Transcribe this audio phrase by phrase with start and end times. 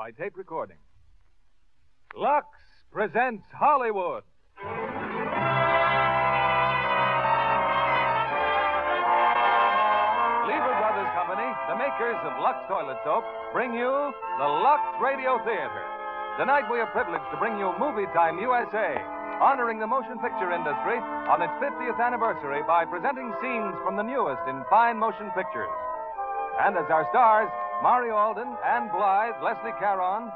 [0.00, 0.78] by tape recording.
[2.16, 2.46] Lux
[2.90, 4.24] presents Hollywood.
[10.48, 13.92] Lever Brothers Company, the makers of Lux Toilet Soap, bring you
[14.40, 15.84] the Lux Radio Theater.
[16.40, 18.96] Tonight we are privileged to bring you Movie Time USA,
[19.36, 20.96] honoring the motion picture industry
[21.28, 25.68] on its 50th anniversary by presenting scenes from the newest in fine motion pictures.
[26.56, 27.52] And as our stars,
[27.82, 30.30] Mari Aldon, Ann Blyth, Leslie Caron,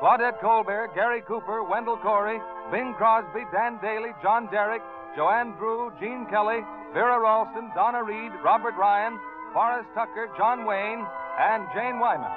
[0.00, 2.38] Claudette Colbert, Gary Cooper, Wendell Corey,
[2.70, 4.82] Bing Crosby, Dan Dailey, John Derek,
[5.16, 6.62] Joanne Dru, Gene Kelly,
[6.94, 9.18] Vera Ralston, Donna Reed, Robert Ryan,
[9.52, 11.04] Forrest Tucker, John Wayne,
[11.38, 12.30] and Jane Wyman.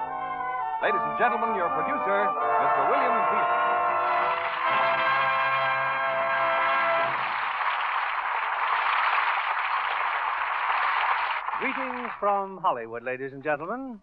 [0.81, 2.81] Ladies and gentlemen, your producer, Mr.
[2.89, 3.57] William Peter.
[11.61, 13.99] Greetings from Hollywood, ladies and gentlemen.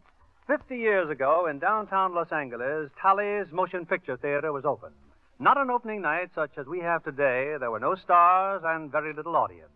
[0.46, 4.90] Fifty years ago, in downtown Los Angeles, Tally's Motion Picture Theater was open.
[5.38, 7.56] Not an opening night such as we have today.
[7.58, 9.72] There were no stars and very little audience.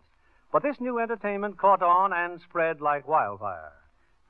[0.53, 3.71] But this new entertainment caught on and spread like wildfire.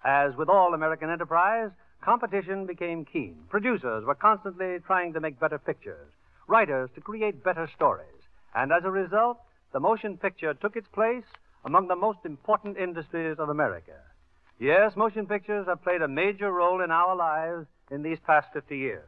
[0.05, 3.35] As with all American enterprise, competition became keen.
[3.49, 6.07] Producers were constantly trying to make better pictures,
[6.47, 8.23] writers to create better stories.
[8.55, 9.39] And as a result,
[9.73, 11.27] the motion picture took its place
[11.65, 13.99] among the most important industries of America.
[14.59, 18.77] Yes, motion pictures have played a major role in our lives in these past 50
[18.77, 19.07] years.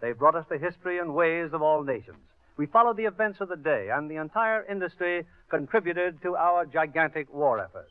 [0.00, 2.18] They've brought us the history and ways of all nations.
[2.56, 7.32] We followed the events of the day, and the entire industry contributed to our gigantic
[7.34, 7.88] war effort.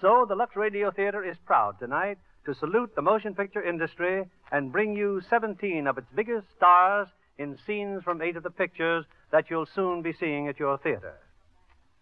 [0.00, 4.72] So, the Lux Radio Theater is proud tonight to salute the motion picture industry and
[4.72, 7.06] bring you 17 of its biggest stars
[7.38, 11.14] in scenes from eight of the pictures that you'll soon be seeing at your theater.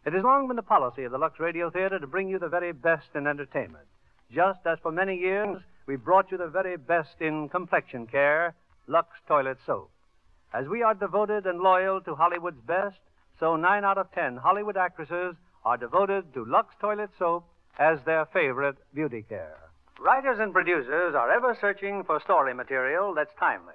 [0.06, 2.48] It has long been the policy of the Lux Radio Theater to bring you the
[2.48, 3.84] very best in entertainment.
[4.30, 8.54] Just as for many years, we've brought you the very best in complexion care,
[8.86, 9.90] Lux Toilet Soap.
[10.52, 12.98] As we are devoted and loyal to Hollywood's best,
[13.40, 15.34] so nine out of ten Hollywood actresses
[15.64, 17.44] are devoted to Lux Toilet Soap
[17.78, 19.56] as their favorite beauty care.
[19.98, 23.74] Writers and producers are ever searching for story material that's timely.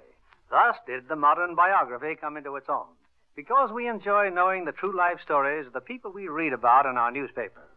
[0.50, 2.86] Thus did the modern biography come into its own.
[3.34, 6.96] Because we enjoy knowing the true life stories of the people we read about in
[6.96, 7.70] our newspapers.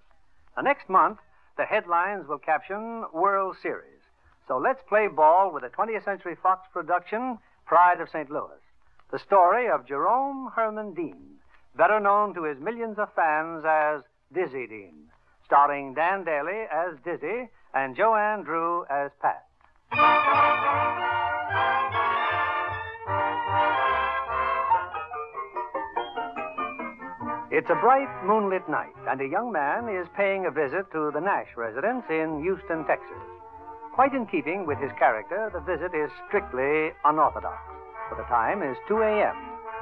[0.55, 1.17] The next month,
[1.57, 4.01] the headlines will caption World Series.
[4.47, 8.29] So let's play ball with a 20th Century Fox production, Pride of St.
[8.29, 8.61] Louis.
[9.11, 11.39] The story of Jerome Herman Dean,
[11.75, 14.03] better known to his millions of fans as
[14.33, 15.09] Dizzy Dean,
[15.45, 19.43] starring Dan Dailey as Dizzy and Joanne Dru as Pat.
[27.57, 31.19] It's a bright, moonlit night, and a young man is paying a visit to the
[31.19, 33.17] Nash residence in Houston, Texas.
[33.95, 37.57] Quite in keeping with his character, the visit is strictly unorthodox.
[38.09, 39.33] For the time is 2 a.m.,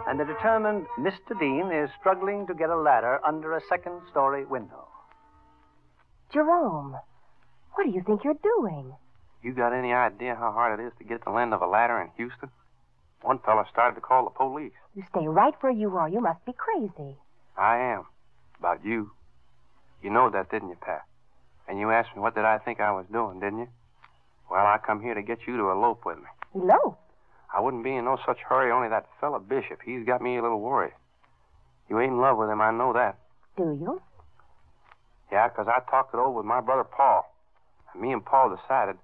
[0.08, 1.38] and the determined Mr.
[1.38, 4.88] Dean is struggling to get a ladder under a second story window.
[6.32, 6.96] Jerome,
[7.74, 8.96] what do you think you're doing?
[9.44, 12.00] You got any idea how hard it is to get the end of a ladder
[12.00, 12.52] in Houston?
[13.22, 14.80] One fella started to call the police.
[14.96, 16.08] You stay right where you are.
[16.08, 17.18] You must be crazy.
[17.58, 18.06] I am.
[18.60, 19.12] About you.
[20.02, 21.04] You know that, didn't you, Pat?
[21.68, 23.68] And you asked me what did I think I was doing, didn't you?
[24.50, 26.30] Well, I come here to get you to elope with me.
[26.54, 27.00] Elope?
[27.54, 29.80] I wouldn't be in no such hurry, only that fella Bishop.
[29.84, 30.94] He's got me a little worried.
[31.90, 33.18] You ain't in love with him, I know that.
[33.58, 34.02] Do you?
[35.32, 37.32] Yeah, 'cause I talked it over with my brother Paul.
[37.94, 38.98] And me and Paul decided.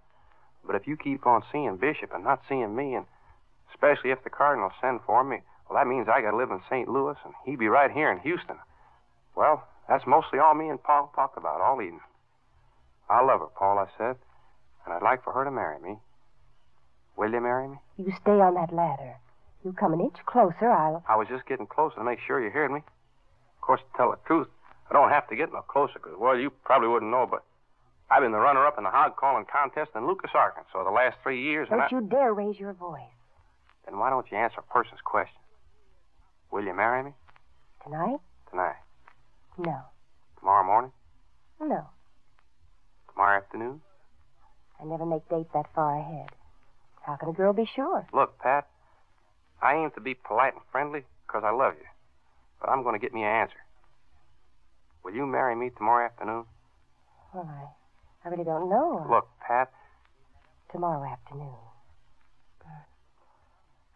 [0.63, 3.07] But if you keep on seeing Bishop and not seeing me, and
[3.73, 5.41] especially if the Cardinal send for me,
[5.71, 6.89] well, that means I got to live in St.
[6.89, 8.57] Louis, and he'd be right here in Houston.
[9.35, 12.01] Well, that's mostly all me and Paul talked about all evening.
[13.09, 14.17] I love her, Paul, I said,
[14.85, 15.97] and I'd like for her to marry me.
[17.15, 17.77] Will you marry me?
[17.95, 19.15] You stay on that ladder.
[19.63, 21.05] You come an inch closer, I'll.
[21.07, 22.79] I was just getting closer to make sure you heard me.
[22.79, 24.47] Of course, to tell the truth,
[24.89, 27.43] I don't have to get no closer, 'cause well, you probably wouldn't know, but
[28.09, 31.41] I've been the runner-up in the hog calling contest in Lucas, Arkansas, the last three
[31.41, 31.87] years, Don't I...
[31.89, 32.99] you dare raise your voice.
[33.85, 35.37] Then why don't you answer a person's question?
[36.51, 37.11] Will you marry me
[37.83, 38.19] Tonight?
[38.49, 38.75] tonight?
[39.57, 39.81] No.
[40.39, 40.91] Tomorrow morning?
[41.59, 41.89] No.
[43.11, 43.81] Tomorrow afternoon?
[44.79, 46.29] I never make dates that far ahead.
[47.05, 48.05] How can a girl be sure?
[48.13, 48.67] Look, Pat,
[49.61, 51.87] I aim to be polite and friendly 'cause I love you,
[52.59, 53.59] but I'm going to get me an answer.
[55.03, 56.45] Will you marry me tomorrow afternoon?
[57.33, 59.05] Well, I, I really don't know.
[59.09, 59.71] Look, Pat,
[60.71, 61.55] Tomorrow afternoon.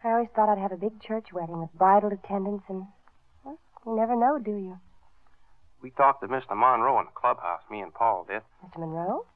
[0.06, 2.86] I always thought I'd have a big church wedding with bridal attendants and.
[3.44, 4.78] Well, you never know, do you?
[5.82, 6.56] we talked to Mr.
[6.56, 8.42] Monroe in the clubhouse, me and Paul did.
[8.64, 8.78] Mr.
[8.78, 9.26] Monroe?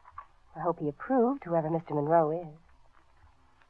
[0.56, 1.90] I hope he approved, whoever Mr.
[1.90, 2.46] Monroe is.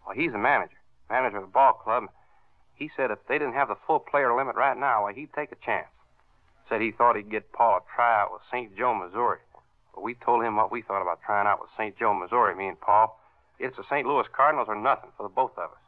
[0.06, 0.76] Well, he's the manager.
[1.08, 2.04] manager of the ball club.
[2.74, 5.52] He said if they didn't have the full player limit right now, why, he'd take
[5.52, 5.88] a chance.
[6.68, 8.76] Said he thought he'd get Paul a tryout with St.
[8.76, 9.40] Joe, Missouri.
[9.94, 11.98] But we told him what we thought about trying out with St.
[11.98, 13.18] Joe, Missouri, me and Paul.
[13.58, 14.06] It's the St.
[14.06, 15.79] Louis Cardinals or nothing for the both of us.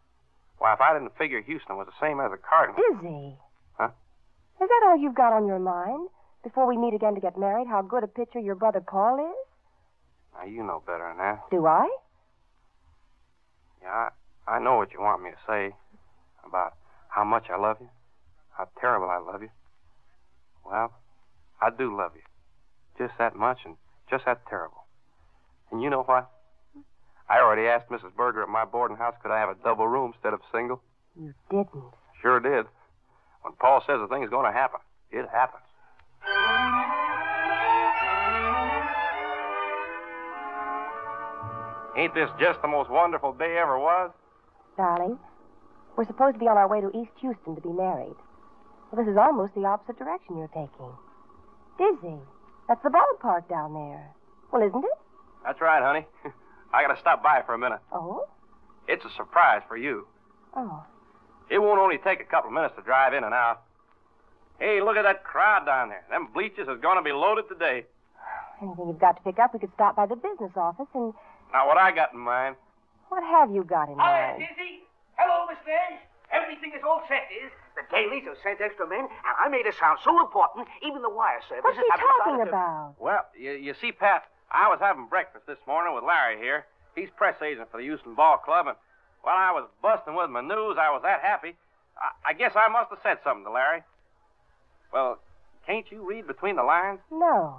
[0.63, 2.79] Why, if I didn't figure Houston was the same as the Cardinals.
[2.95, 3.35] Dizzy.
[3.75, 3.91] Huh?
[4.63, 6.09] Is that all you've got on your mind?
[6.45, 9.49] Before we meet again to get married, how good a pitcher your brother Paul is?
[10.39, 11.51] Now, you know better than that.
[11.51, 11.91] Do I?
[13.83, 14.11] Yeah,
[14.47, 15.75] I, I know what you want me to say
[16.47, 16.75] about
[17.09, 17.89] how much I love you,
[18.57, 19.51] how terrible I love you.
[20.65, 20.93] Well,
[21.61, 22.23] I do love you.
[23.05, 23.75] Just that much and
[24.09, 24.85] just that terrible.
[25.73, 26.31] And you know what?
[27.29, 28.15] I already asked Mrs.
[28.17, 30.83] Berger at my boarding house could I have a double room instead of single.
[31.19, 31.93] You didn't.
[32.21, 32.67] Sure did.
[33.43, 34.81] When Paul says a thing's going to happen,
[35.11, 35.63] it happens.
[41.97, 44.11] Ain't this just the most wonderful day ever was?
[44.77, 45.19] Darling,
[45.97, 48.17] we're supposed to be on our way to East Houston to be married.
[48.91, 50.93] Well, this is almost the opposite direction you're taking.
[51.79, 52.17] Dizzy,
[52.69, 54.11] that's the ballpark down there.
[54.51, 54.99] Well, isn't it?
[55.45, 56.07] That's right, honey.
[56.73, 57.81] I gotta stop by for a minute.
[57.93, 58.27] Oh?
[58.89, 60.07] It's a surprise for you.
[60.57, 60.83] Oh.
[61.51, 63.63] It won't only take a couple of minutes to drive in and out.
[64.59, 66.05] Hey, look at that crowd down there.
[66.11, 67.85] Them bleachers is gonna be loaded today.
[68.63, 71.13] Anything you've got to pick up, we could stop by the business office and.
[71.53, 72.57] Now, what I got in mind,
[73.11, 74.41] What have you got in Hi, mind?
[74.49, 74.85] Dizzy.
[75.19, 76.01] Hello, Miss Nash.
[76.33, 77.53] Everything is all set, is?
[77.77, 81.11] The dailies have sent extra men, and I made it sound so important, even the
[81.11, 82.09] wire services What's he talking
[82.41, 82.95] decided to- about?
[82.99, 86.67] well, you, you see, Pat, I was having breakfast this morning with Larry here.
[86.95, 88.77] He's press agent for the Houston Ball Club, and
[89.23, 91.57] while I was busting with my news, I was that happy.
[91.97, 93.83] I, I guess I must have said something to Larry.
[94.93, 95.19] Well,
[95.67, 97.01] can't you read between the lines?
[97.11, 97.57] No.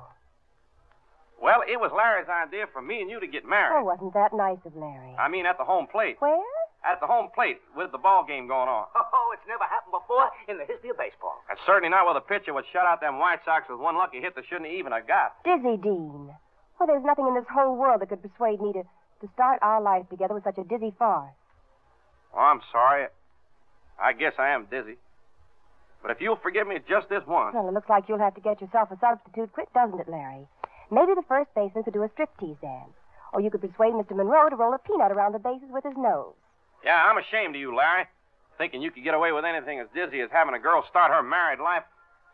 [1.42, 3.75] Well, it was Larry's idea for me and you to get married.
[3.75, 5.16] Oh, wasn't that nice of Larry?
[5.19, 6.16] I mean, at the home plate.
[6.19, 6.40] Where?
[6.86, 8.86] At the home plate with the ball game going on.
[8.95, 11.42] Oh, it's never happened before in the history of baseball.
[11.50, 14.19] And certainly not with a pitcher would shut out them White Sox with one lucky
[14.22, 15.42] hit they shouldn't even have got.
[15.44, 16.30] Dizzy Dean.
[16.80, 19.81] Well, there's nothing in this whole world that could persuade me to, to start our
[19.81, 21.31] life together with such a dizzy farce.
[22.34, 23.08] Oh, I'm sorry.
[24.02, 24.98] I guess I am dizzy.
[26.02, 27.56] But if you'll forgive me just this once.
[27.56, 30.48] Well, it looks like you'll have to get yourself a substitute quick, doesn't it, Larry?
[30.92, 32.92] Maybe the first baseman could do a striptease dance.
[33.31, 34.16] Or you could persuade Mr.
[34.16, 36.36] Monroe to roll a peanut around the bases with his nose.
[36.84, 38.06] Yeah, I'm ashamed of you, Larry.
[38.58, 41.24] Thinking you could get away with anything as dizzy as having a girl start her
[41.24, 41.84] married life.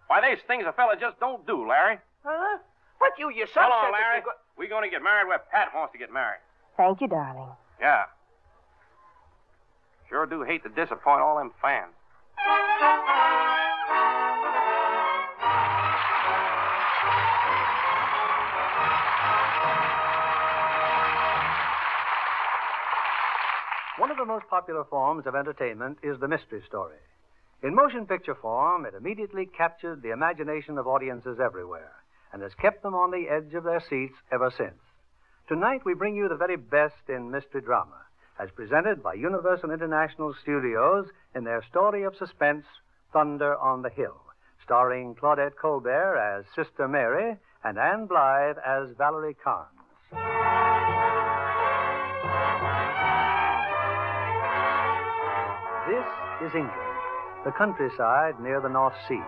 [0.08, 2.00] Why, there's things a fella just don't do, Larry.
[2.26, 2.58] Huh?
[3.00, 4.18] But you yourself Hello, said that Larry.
[4.20, 6.40] you go- We're going to get married where Pat wants to get married.
[6.78, 7.52] Thank you, darling.
[7.80, 8.04] Yeah.
[10.10, 11.94] Sure do hate to disappoint all them fans.
[23.98, 26.96] One of the most popular forms of entertainment is the mystery story.
[27.62, 31.92] In motion picture form, it immediately captured the imagination of audiences everywhere
[32.32, 34.80] and has kept them on the edge of their seats ever since.
[35.48, 38.02] Tonight, we bring you the very best in mystery drama,
[38.40, 42.66] as presented by Universal International Studios in their story of suspense,
[43.12, 44.22] Thunder on the Hill,
[44.64, 49.68] starring Claudette Colbert as Sister Mary and Ann Blyth as Valerie Carnes.
[55.90, 56.98] This is England,
[57.44, 59.20] the countryside near the North Sea.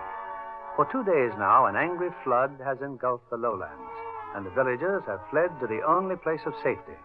[0.75, 3.91] For two days now, an angry flood has engulfed the lowlands,
[4.35, 6.97] and the villagers have fled to the only place of safety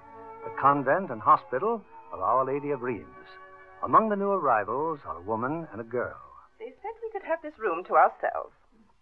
[0.46, 1.82] the convent and hospital
[2.12, 3.26] of Our Lady of Rheims.
[3.82, 6.16] Among the new arrivals are a woman and a girl.
[6.60, 8.54] They said we could have this room to ourselves.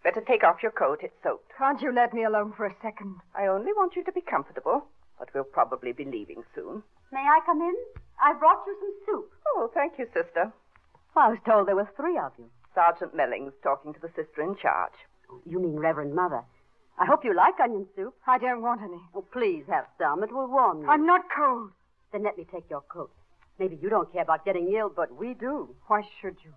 [0.02, 1.00] Better take off your coat.
[1.02, 1.52] It's soaked.
[1.58, 3.16] Can't you let me alone for a second?
[3.34, 4.86] I only want you to be comfortable,
[5.18, 6.82] but we'll probably be leaving soon.
[7.12, 7.76] May I come in?
[8.22, 9.30] I brought you some soup.
[9.54, 10.50] Oh, thank you, sister.
[11.14, 12.48] I was told there were three of you.
[12.74, 14.92] Sergeant Mellings talking to the sister in charge.
[15.46, 16.42] You mean Reverend Mother.
[16.98, 18.14] I hope you like onion soup.
[18.26, 19.00] I don't want any.
[19.14, 20.22] Oh, please have some.
[20.22, 20.88] It will warm you.
[20.88, 21.70] I'm not cold.
[22.12, 23.10] Then let me take your coat.
[23.58, 25.74] Maybe you don't care about getting ill, but we do.
[25.86, 26.52] Why should you?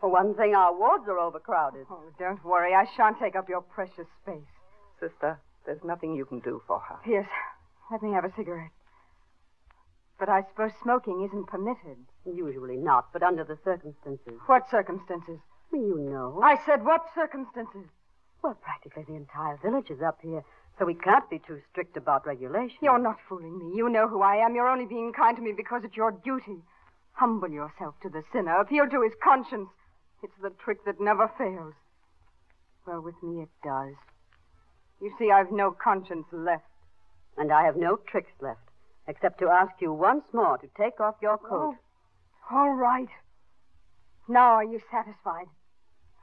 [0.00, 1.86] For one thing, our wards are overcrowded.
[1.90, 2.74] Oh, don't worry.
[2.74, 4.52] I shan't take up your precious space.
[5.00, 6.96] Sister, there's nothing you can do for her.
[7.06, 7.26] Yes.
[7.90, 8.70] Let me have a cigarette.
[10.18, 11.96] But I suppose smoking isn't permitted.
[12.26, 14.38] Usually not, but under the circumstances.
[14.46, 15.38] What circumstances?
[15.72, 16.40] You know.
[16.42, 17.86] I said what circumstances?
[18.42, 20.42] Well, practically the entire village is up here,
[20.78, 22.78] so we can't be too strict about regulations.
[22.82, 23.76] You're not fooling me.
[23.76, 24.54] You know who I am.
[24.54, 26.62] You're only being kind to me because it's your duty.
[27.12, 28.56] Humble yourself to the sinner.
[28.56, 29.68] Appeal to his conscience.
[30.22, 31.74] It's the trick that never fails.
[32.86, 33.94] Well, with me it does.
[35.00, 36.64] You see, I've no conscience left.
[37.36, 38.68] And I have no tricks left,
[39.06, 41.76] except to ask you once more to take off your coat.
[42.50, 43.08] Oh, all right.
[44.28, 45.46] Now are you satisfied?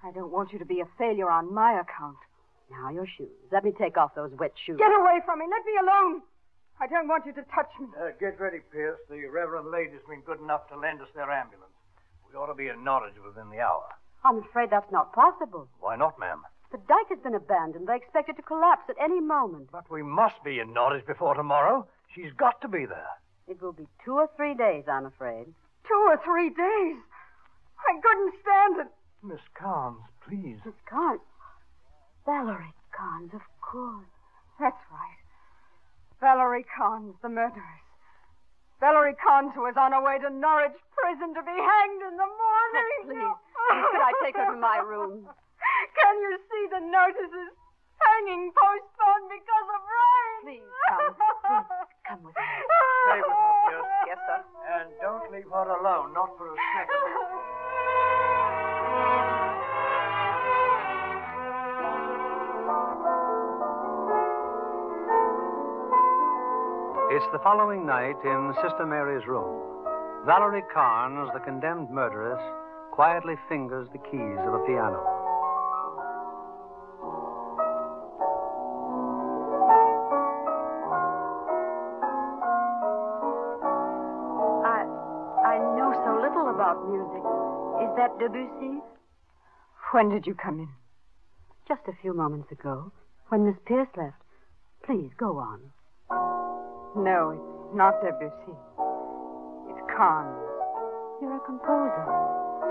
[0.03, 2.17] I don't want you to be a failure on my account.
[2.69, 3.31] Now, your shoes.
[3.51, 4.77] Let me take off those wet shoes.
[4.77, 5.45] Get away from me.
[5.49, 6.21] Let me alone.
[6.79, 7.87] I don't want you to touch me.
[7.97, 8.99] Uh, get ready, Pierce.
[9.09, 11.71] The Reverend Lady's been good enough to lend us their ambulance.
[12.29, 13.85] We ought to be in Norwich within the hour.
[14.23, 15.67] I'm afraid that's not possible.
[15.79, 16.43] Why not, ma'am?
[16.71, 17.87] The dike has been abandoned.
[17.87, 19.69] They expect it to collapse at any moment.
[19.71, 21.87] But we must be in Norwich before tomorrow.
[22.13, 23.09] She's got to be there.
[23.47, 25.47] It will be two or three days, I'm afraid.
[25.87, 26.97] Two or three days.
[27.79, 28.93] I couldn't stand it.
[29.23, 30.59] Miss Carnes, please.
[30.65, 31.21] Miss Carnes.
[32.25, 34.07] Valerie Carnes, of course.
[34.59, 35.21] That's right.
[36.19, 37.85] Valerie Carnes, the murderess.
[38.79, 42.29] Valerie Carnes, who was on her way to Norwich prison to be hanged in the
[42.29, 42.89] morning.
[42.93, 43.37] Oh, please.
[43.89, 45.25] Could I take her to my room?
[45.97, 47.53] Can you see the notices?
[47.97, 50.37] Hanging postponed because of rain.
[50.45, 51.17] Please come.
[51.17, 52.45] Please come with me.
[52.45, 53.89] Stay with her, Pierce.
[54.05, 54.39] Yes, sir.
[54.77, 56.93] And don't leave her alone, not for a second.
[67.09, 69.63] It's the following night in Sister Mary's room.
[70.25, 72.39] Valerie Carnes, the condemned murderess,
[72.91, 75.16] quietly fingers the keys of a piano.
[88.27, 88.83] Debussy?
[89.91, 90.67] When did you come in?
[91.65, 92.91] Just a few moments ago,
[93.29, 94.21] when Miss Pierce left.
[94.83, 95.59] Please go on.
[96.95, 98.51] No, it's not Debussy.
[99.71, 100.43] It's Carnes.
[101.21, 102.03] You're a composer.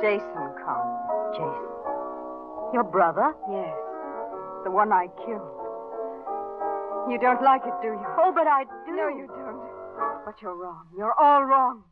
[0.04, 1.32] Jason Carnes.
[1.32, 1.72] Jason.
[2.74, 3.32] Your brother?
[3.48, 3.76] Yes.
[4.64, 5.56] The one I killed.
[7.08, 8.06] You don't like it, do you?
[8.18, 8.92] Oh, but I do.
[8.94, 9.64] No, you don't.
[10.26, 10.84] But you're wrong.
[10.94, 11.84] You're all wrong.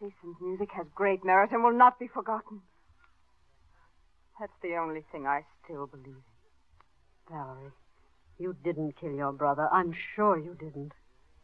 [0.00, 2.62] Jason's music has great merit and will not be forgotten.
[4.40, 7.30] That's the only thing I still believe in.
[7.30, 7.72] Valerie,
[8.38, 9.68] you didn't kill your brother.
[9.70, 10.92] I'm sure you didn't.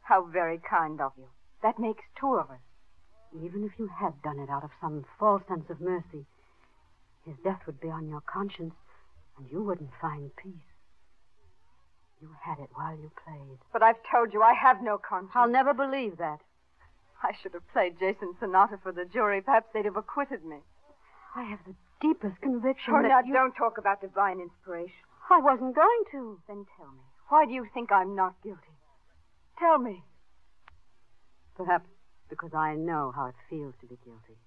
[0.00, 1.28] How very kind of you.
[1.62, 2.60] That makes two of us.
[3.44, 6.24] Even if you had done it out of some false sense of mercy,
[7.26, 8.74] his death would be on your conscience,
[9.36, 10.72] and you wouldn't find peace.
[12.22, 13.58] You had it while you played.
[13.74, 15.32] But I've told you I have no conscience.
[15.34, 16.40] I'll never believe that.
[17.22, 19.42] I should have played Jason Sonata for the jury.
[19.42, 20.60] Perhaps they'd have acquitted me.
[21.34, 23.32] I have the deepest conviction Oh, now you...
[23.32, 25.04] don't talk about divine inspiration.
[25.30, 26.40] I wasn't going to.
[26.46, 28.76] Then tell me, why do you think I'm not guilty?
[29.58, 30.04] Tell me.
[31.56, 31.88] Perhaps
[32.28, 34.38] because I know how it feels to be guilty.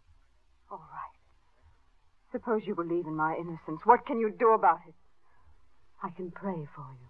[0.72, 1.20] All right.
[2.32, 3.82] Suppose you believe in my innocence.
[3.86, 4.94] What can you do about it?
[6.04, 7.08] I can pray for you.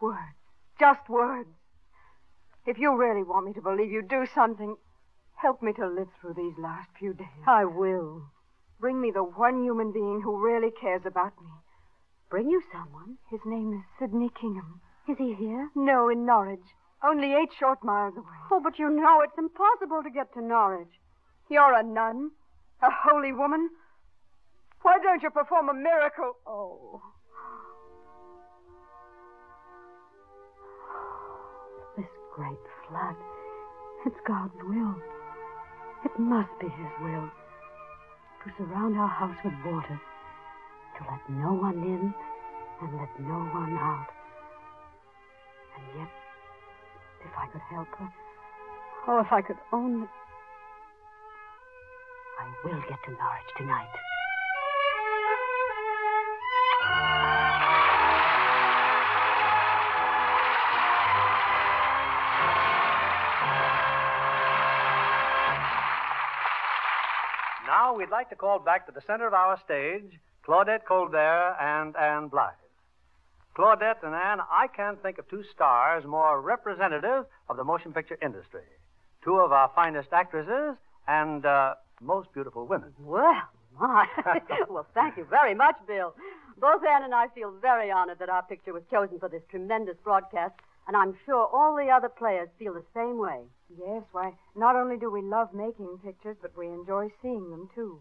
[0.00, 0.38] Words.
[0.80, 1.50] Just words.
[2.66, 4.76] If you really want me to believe you, do something.
[5.34, 7.26] Help me to live through these last few days.
[7.46, 8.30] I will.
[8.82, 11.52] Bring me the one human being who really cares about me.
[12.28, 13.16] Bring you someone?
[13.30, 14.80] His name is Sidney Kingham.
[15.08, 15.70] Is he here?
[15.76, 16.66] No, in Norwich.
[17.00, 18.42] Only eight short miles away.
[18.50, 20.98] Oh, but you know it's impossible to get to Norwich.
[21.48, 22.32] You're a nun,
[22.82, 23.70] a holy woman.
[24.80, 26.32] Why don't you perform a miracle?
[26.44, 27.00] Oh.
[31.96, 33.14] This great flood.
[34.06, 34.96] It's God's will.
[36.04, 37.30] It must be His will.
[38.42, 40.00] To surround our house with water.
[40.98, 42.12] To let no one in
[42.80, 44.08] and let no one out.
[45.78, 46.08] And yet,
[47.24, 48.08] if I could help her.
[49.06, 50.08] Oh, if I could only.
[52.40, 54.11] I will get to Norwich tonight.
[67.82, 71.96] Now we'd like to call back to the center of our stage Claudette Colbert and
[71.96, 72.62] Ann Blyth.
[73.58, 78.16] Claudette and Ann, I can't think of two stars more representative of the motion picture
[78.22, 78.62] industry.
[79.24, 80.76] Two of our finest actresses
[81.08, 82.92] and uh, most beautiful women.
[83.00, 83.42] Well,
[83.80, 84.06] my.
[84.70, 86.14] well, thank you very much, Bill.
[86.60, 89.96] Both Ann and I feel very honored that our picture was chosen for this tremendous
[90.04, 90.54] broadcast,
[90.86, 93.40] and I'm sure all the other players feel the same way.
[93.78, 98.00] Yes, why, not only do we love making pictures, but we enjoy seeing them, too.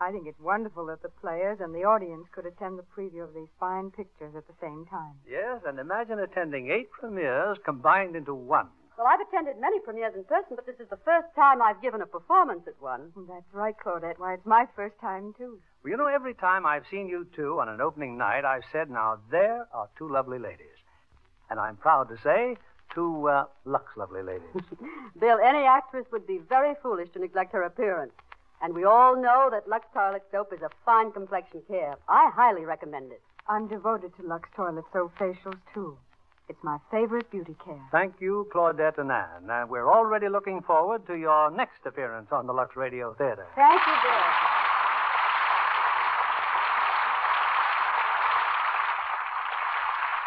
[0.00, 3.34] I think it's wonderful that the players and the audience could attend the preview of
[3.34, 5.14] these fine pictures at the same time.
[5.28, 8.68] Yes, and imagine attending eight premieres combined into one.
[8.96, 12.02] Well, I've attended many premieres in person, but this is the first time I've given
[12.02, 13.12] a performance at one.
[13.16, 14.18] Oh, that's right, Claudette.
[14.18, 15.58] Why, it's my first time, too.
[15.82, 18.90] Well, you know, every time I've seen you two on an opening night, I've said,
[18.90, 20.78] now, there are two lovely ladies.
[21.50, 22.56] And I'm proud to say,
[22.94, 24.62] two uh, Lux lovely ladies.
[25.20, 28.12] Bill, any actress would be very foolish to neglect her appearance.
[28.60, 31.94] And we all know that Lux Toilet Soap is a fine complexion care.
[32.08, 33.22] I highly recommend it.
[33.48, 35.96] I'm devoted to Lux Toilet Soap facials, too.
[36.48, 37.80] It's my favorite beauty care.
[37.92, 39.48] Thank you, Claudette and Ann.
[39.48, 43.46] And we're already looking forward to your next appearance on the Lux Radio Theater.
[43.54, 44.22] Thank you, Bill.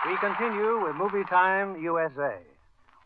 [0.08, 2.38] We continue with Movie Time USA.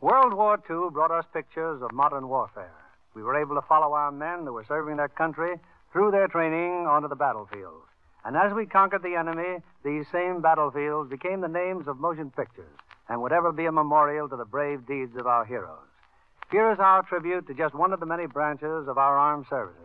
[0.02, 2.74] World War II brought us pictures of modern warfare.
[3.16, 5.56] We were able to follow our men who were serving their country
[5.94, 7.82] through their training onto the battlefield.
[8.26, 12.78] And as we conquered the enemy, these same battlefields became the names of motion pictures
[13.08, 15.88] and would ever be a memorial to the brave deeds of our heroes.
[16.52, 19.82] Here is our tribute to just one of the many branches of our armed services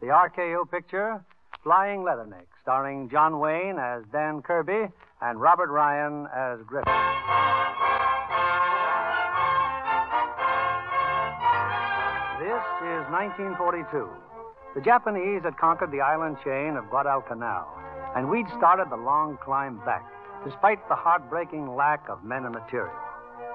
[0.00, 1.24] the RKO picture,
[1.64, 4.86] Flying Leatherneck, starring John Wayne as Dan Kirby
[5.20, 6.94] and Robert Ryan as Griffin.
[12.78, 14.06] Is 1942.
[14.74, 17.66] The Japanese had conquered the island chain of Guadalcanal,
[18.14, 20.06] and we'd started the long climb back,
[20.44, 22.94] despite the heartbreaking lack of men and material.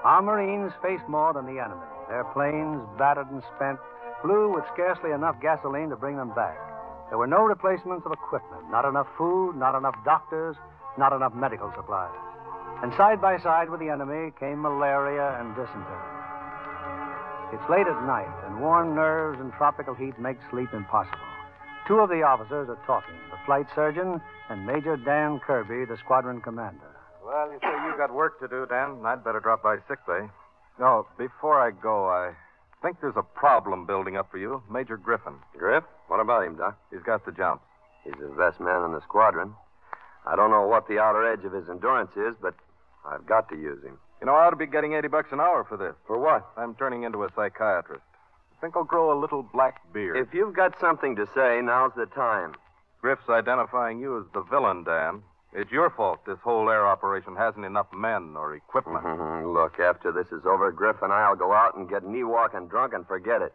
[0.04, 1.88] Our Marines faced more than the enemy.
[2.10, 3.80] Their planes, battered and spent,
[4.22, 6.60] flew with scarcely enough gasoline to bring them back.
[7.08, 10.58] There were no replacements of equipment, not enough food, not enough doctors,
[10.98, 12.12] not enough medical supplies.
[12.84, 16.23] And side by side with the enemy came malaria and dysentery.
[17.54, 21.20] It's late at night, and worn nerves and tropical heat make sleep impossible.
[21.88, 24.20] Two of the officers are talking the flight surgeon
[24.50, 26.90] and Major Dan Kirby, the squadron commander.
[27.24, 29.06] Well, you say you've got work to do, Dan.
[29.06, 30.28] I'd better drop by sick bay.
[30.80, 32.34] No, before I go, I
[32.82, 34.64] think there's a problem building up for you.
[34.72, 35.36] Major Griffin.
[35.56, 35.84] Griff?
[36.08, 36.78] What about him, Doc?
[36.90, 37.62] He's got the jump.
[38.04, 39.54] He's the best man in the squadron.
[40.26, 42.56] I don't know what the outer edge of his endurance is, but
[43.06, 44.00] I've got to use him.
[44.24, 45.96] You know, I ought to be getting 80 bucks an hour for this.
[46.08, 46.48] For what?
[46.56, 48.06] I'm turning into a psychiatrist.
[48.58, 50.16] I think I'll grow a little black beard.
[50.16, 52.56] If you've got something to say, now's the time.
[53.02, 55.24] Griff's identifying you as the villain, Dan.
[55.52, 59.04] It's your fault this whole air operation hasn't enough men or equipment.
[59.04, 59.50] Mm-hmm.
[59.50, 62.94] Look, after this is over, Griff and I'll go out and get knee walking drunk
[62.94, 63.54] and forget it.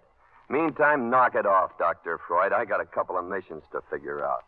[0.50, 2.20] Meantime, knock it off, Dr.
[2.28, 2.52] Freud.
[2.52, 4.44] I got a couple of missions to figure out.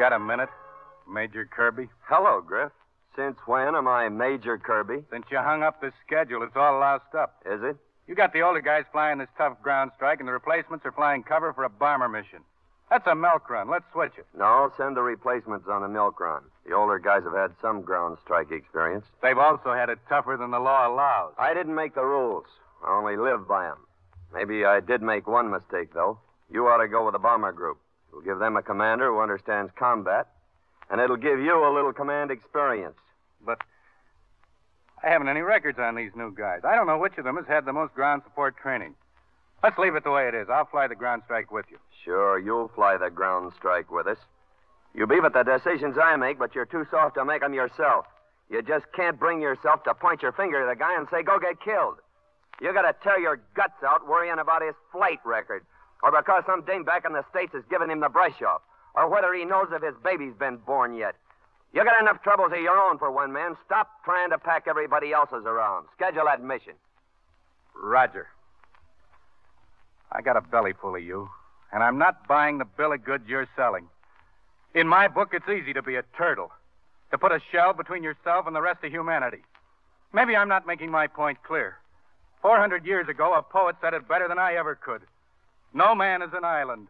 [0.00, 0.48] Got a minute,
[1.06, 1.90] Major Kirby?
[2.08, 2.72] Hello, Griff.
[3.14, 5.04] Since when am I Major Kirby?
[5.12, 7.42] Since you hung up the schedule, it's all loused up.
[7.44, 7.76] Is it?
[8.06, 11.22] You got the older guys flying this tough ground strike, and the replacements are flying
[11.22, 12.38] cover for a bomber mission.
[12.88, 13.68] That's a milk run.
[13.68, 14.24] Let's switch it.
[14.34, 16.44] No, send the replacements on the milk run.
[16.66, 19.04] The older guys have had some ground strike experience.
[19.22, 21.34] They've also had it tougher than the law allows.
[21.36, 22.46] I didn't make the rules.
[22.82, 23.84] I only live by them.
[24.32, 26.20] Maybe I did make one mistake, though.
[26.50, 27.76] You ought to go with the bomber group.
[28.10, 30.28] It'll give them a commander who understands combat,
[30.90, 32.98] and it'll give you a little command experience.
[33.44, 33.62] But
[35.02, 36.60] I haven't any records on these new guys.
[36.64, 38.94] I don't know which of them has had the most ground support training.
[39.62, 40.48] Let's leave it the way it is.
[40.50, 41.78] I'll fly the ground strike with you.
[42.04, 44.18] Sure, you'll fly the ground strike with us.
[44.94, 48.06] You beef at the decisions I make, but you're too soft to make them yourself.
[48.50, 51.38] You just can't bring yourself to point your finger at a guy and say, go
[51.38, 51.98] get killed.
[52.60, 55.64] You gotta tear your guts out worrying about his flight record,
[56.02, 58.62] or because some dame back in the States has given him the brush off,
[58.94, 61.14] or whether he knows if his baby's been born yet.
[61.72, 63.56] You got enough troubles of your own for one man.
[63.64, 65.86] Stop trying to pack everybody else's around.
[65.94, 66.74] Schedule that mission.
[67.80, 68.26] Roger.
[70.10, 71.30] I got a belly full of you,
[71.72, 73.88] and I'm not buying the bill of goods you're selling.
[74.74, 76.50] In my book, it's easy to be a turtle,
[77.12, 79.42] to put a shell between yourself and the rest of humanity.
[80.12, 81.76] Maybe I'm not making my point clear.
[82.42, 85.02] Four hundred years ago, a poet said it better than I ever could.
[85.72, 86.88] No man is an island.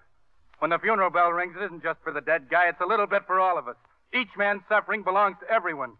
[0.58, 3.06] When the funeral bell rings, it isn't just for the dead guy, it's a little
[3.06, 3.76] bit for all of us.
[4.12, 5.92] Each man's suffering belongs to everyone.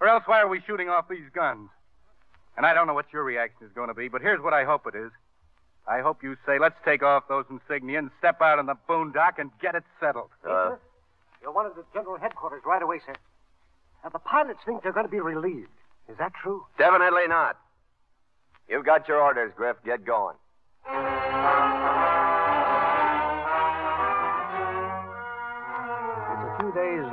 [0.00, 1.68] Or else, why are we shooting off these guns?
[2.56, 4.64] And I don't know what your reaction is going to be, but here's what I
[4.64, 5.10] hope it is.
[5.86, 9.38] I hope you say, let's take off those insignia and step out on the boondock
[9.38, 10.30] and get it settled.
[10.46, 10.76] Uh,
[11.40, 13.14] You're one of the general headquarters right away, sir.
[14.04, 15.70] Now, the pilots think they're going to be relieved.
[16.08, 16.64] Is that true?
[16.78, 17.58] definitely not.
[18.68, 19.76] You've got your orders, Griff.
[19.84, 20.36] Get going.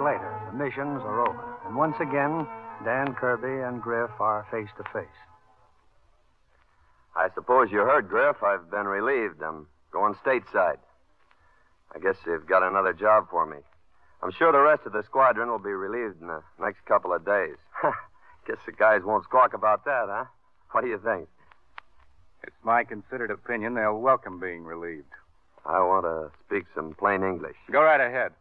[0.06, 0.32] Later.
[0.52, 1.58] The missions are over.
[1.65, 2.46] And once again,
[2.86, 5.18] Dan Kirby and Griff are face to face.
[7.15, 8.44] I suppose you heard, Griff.
[8.44, 9.41] I've been relieved.
[9.41, 10.78] I'm going stateside.
[11.96, 13.58] I guess you've got another job for me.
[14.22, 17.26] I'm sure the rest of the squadron will be relieved in the next couple of
[17.26, 17.56] days.
[18.48, 20.26] guess the guys won't squawk about that, huh?
[20.72, 21.28] What do you think?
[22.44, 25.12] It's my considered opinion they'll welcome being relieved.
[25.65, 27.56] I want to speak some plain English.
[27.72, 28.34] Go right ahead.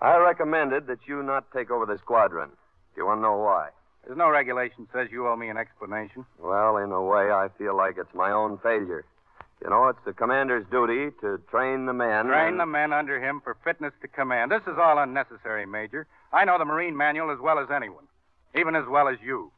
[0.00, 2.48] I recommended that you not take over the squadron.
[2.50, 3.68] Do you want to know why?
[4.04, 6.24] There's no regulation says you owe me an explanation.
[6.38, 9.04] Well, in a way, I feel like it's my own failure.
[9.62, 12.26] You know, it's the commander's duty to train the men.
[12.26, 14.50] Train and- the men under him for fitness to command.
[14.50, 16.06] This is all unnecessary, Major.
[16.32, 18.08] I know the Marine Manual as well as anyone,
[18.54, 19.52] even as well as you.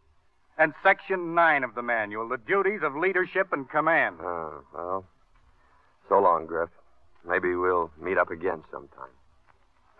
[0.58, 4.18] And Section 9 of the manual, the duties of leadership and command.
[4.20, 5.04] Oh, well.
[6.08, 6.68] So long, Griff.
[7.24, 9.08] Maybe we'll meet up again sometime.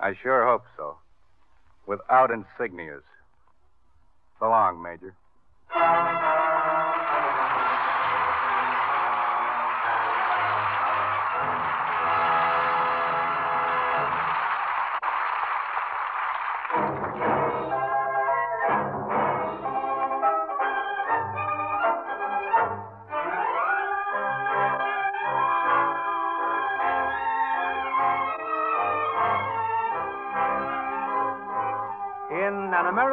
[0.02, 0.96] I sure hope so.
[1.86, 3.02] Without insignias.
[4.40, 5.14] So long, Major.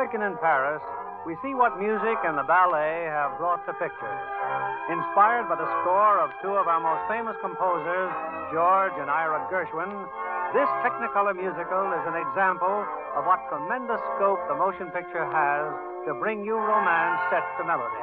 [0.09, 0.81] In Paris,
[1.21, 4.21] we see what music and the ballet have brought to pictures.
[4.89, 8.09] Inspired by the score of two of our most famous composers,
[8.49, 9.85] George and Ira Gershwin,
[10.49, 12.81] this Technicolor musical is an example
[13.13, 15.69] of what tremendous scope the motion picture has
[16.09, 18.01] to bring you romance set to melody.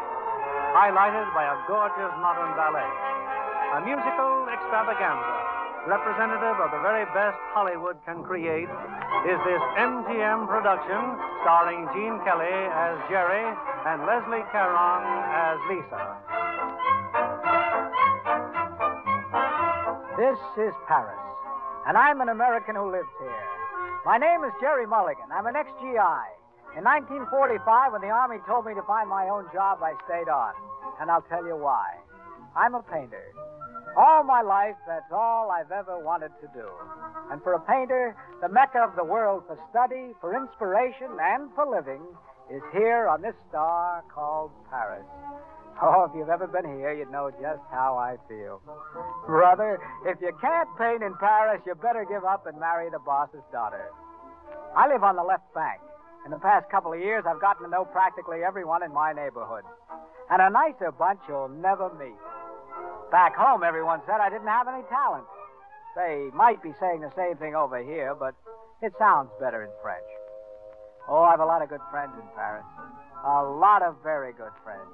[0.79, 2.87] Highlighted by a gorgeous modern ballet.
[2.87, 8.71] A musical extravaganza, representative of the very best Hollywood can create,
[9.24, 11.02] is this MGM production
[11.40, 13.46] starring Gene Kelly as Jerry
[13.88, 15.02] and Leslie Caron
[15.33, 16.05] as Lisa.
[20.20, 21.16] This is Paris,
[21.88, 23.46] and I'm an American who lives here.
[24.05, 25.33] My name is Jerry Mulligan.
[25.33, 26.22] I'm an ex-GI.
[26.76, 30.52] In 1945, when the Army told me to find my own job, I stayed on.
[31.00, 31.96] And I'll tell you why.
[32.55, 33.33] I'm a painter.
[33.96, 36.68] All my life, that's all I've ever wanted to do.
[37.31, 41.67] And for a painter, the mecca of the world for study, for inspiration, and for
[41.67, 42.03] living
[42.51, 45.05] is here on this star called Paris.
[45.83, 48.62] Oh, if you've ever been here, you'd know just how I feel.
[49.27, 53.45] Brother, if you can't paint in Paris, you better give up and marry the boss's
[53.53, 53.91] daughter.
[54.75, 55.81] I live on the left bank.
[56.25, 59.65] In the past couple of years, I've gotten to know practically everyone in my neighborhood.
[60.31, 62.19] And a nicer bunch you'll never meet.
[63.11, 65.25] Back home, everyone said I didn't have any talent.
[65.96, 68.35] They might be saying the same thing over here, but
[68.82, 70.04] it sounds better in French.
[71.09, 72.66] Oh, I have a lot of good friends in Paris.
[73.24, 74.92] A lot of very good friends.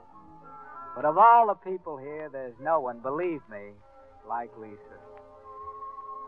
[0.94, 3.74] But of all the people here, there's no one, believe me,
[4.28, 4.98] like Lisa.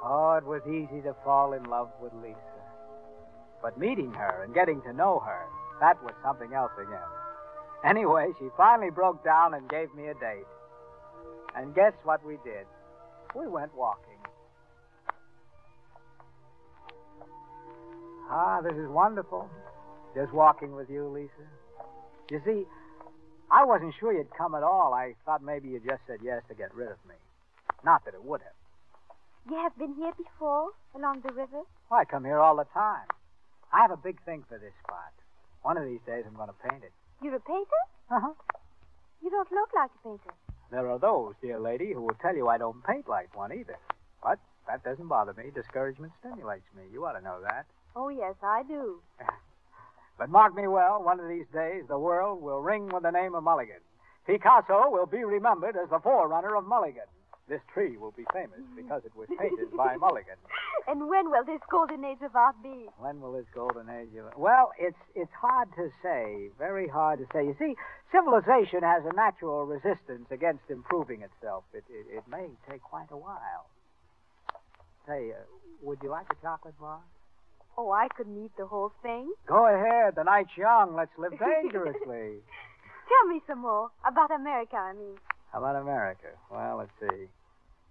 [0.02, 2.38] Oh, it was easy to fall in love with Lisa.
[3.62, 5.46] But meeting her and getting to know her,
[5.80, 6.98] that was something else again.
[7.84, 10.48] Anyway, she finally broke down and gave me a date.
[11.54, 12.66] And guess what we did?
[13.36, 14.13] We went walking.
[18.30, 19.48] Ah, this is wonderful.
[20.14, 21.46] Just walking with you, Lisa.
[22.30, 22.64] You see,
[23.50, 24.94] I wasn't sure you'd come at all.
[24.94, 27.14] I thought maybe you just said yes to get rid of me.
[27.84, 28.58] Not that it would have.
[29.50, 31.62] You have been here before, along the river?
[31.90, 33.06] Well, I come here all the time.
[33.72, 35.12] I have a big thing for this spot.
[35.62, 36.92] One of these days, I'm going to paint it.
[37.22, 37.82] You're a painter?
[38.10, 38.32] Uh huh.
[39.22, 40.34] You don't look like a painter.
[40.70, 43.76] There are those, dear lady, who will tell you I don't paint like one either.
[44.22, 45.50] But that doesn't bother me.
[45.54, 46.84] Discouragement stimulates me.
[46.92, 47.66] You ought to know that.
[47.96, 49.00] Oh, yes, I do.
[50.16, 53.34] But mark me well, one of these days the world will ring with the name
[53.34, 53.80] of Mulligan.
[54.26, 57.10] Picasso will be remembered as the forerunner of Mulligan.
[57.48, 60.36] This tree will be famous because it was painted by Mulligan.
[60.86, 62.88] And when will this golden age of art be?
[62.96, 66.48] When will this golden age of Well, it's it's hard to say.
[66.58, 67.44] Very hard to say.
[67.44, 67.74] You see,
[68.12, 71.64] civilization has a natural resistance against improving itself.
[71.74, 73.66] It it, it may take quite a while.
[75.06, 75.42] Say, uh,
[75.82, 77.00] would you like a chocolate bar?
[77.76, 79.32] Oh, I couldn't eat the whole thing.
[79.46, 80.14] Go ahead.
[80.16, 80.94] The night's young.
[80.94, 82.38] Let's live dangerously.
[83.08, 85.16] Tell me some more about America, I mean.
[85.52, 86.28] How about America?
[86.50, 87.26] Well, let's see.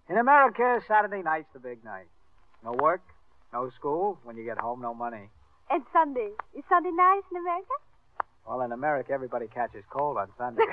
[0.10, 2.08] In America, Saturday night's the big night.
[2.64, 3.02] No work,
[3.54, 4.18] no school.
[4.24, 5.30] When you get home, no money.
[5.70, 6.32] And Sunday.
[6.58, 7.74] Is Sunday nice in America?
[8.48, 10.64] Well, in America, everybody catches cold on Sunday.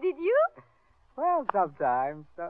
[0.00, 0.38] Did you?
[1.16, 2.24] well, sometimes.
[2.38, 2.48] Uh,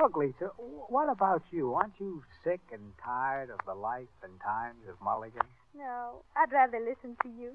[0.00, 1.74] look, Lisa, what about you?
[1.74, 5.46] Aren't you sick and tired of the life and times of Mulligan?
[5.76, 7.52] No, I'd rather listen to you.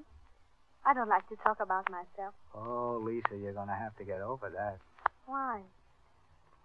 [0.84, 2.34] I don't like to talk about myself.
[2.54, 4.78] Oh, Lisa, you're going to have to get over that.
[5.26, 5.60] Why?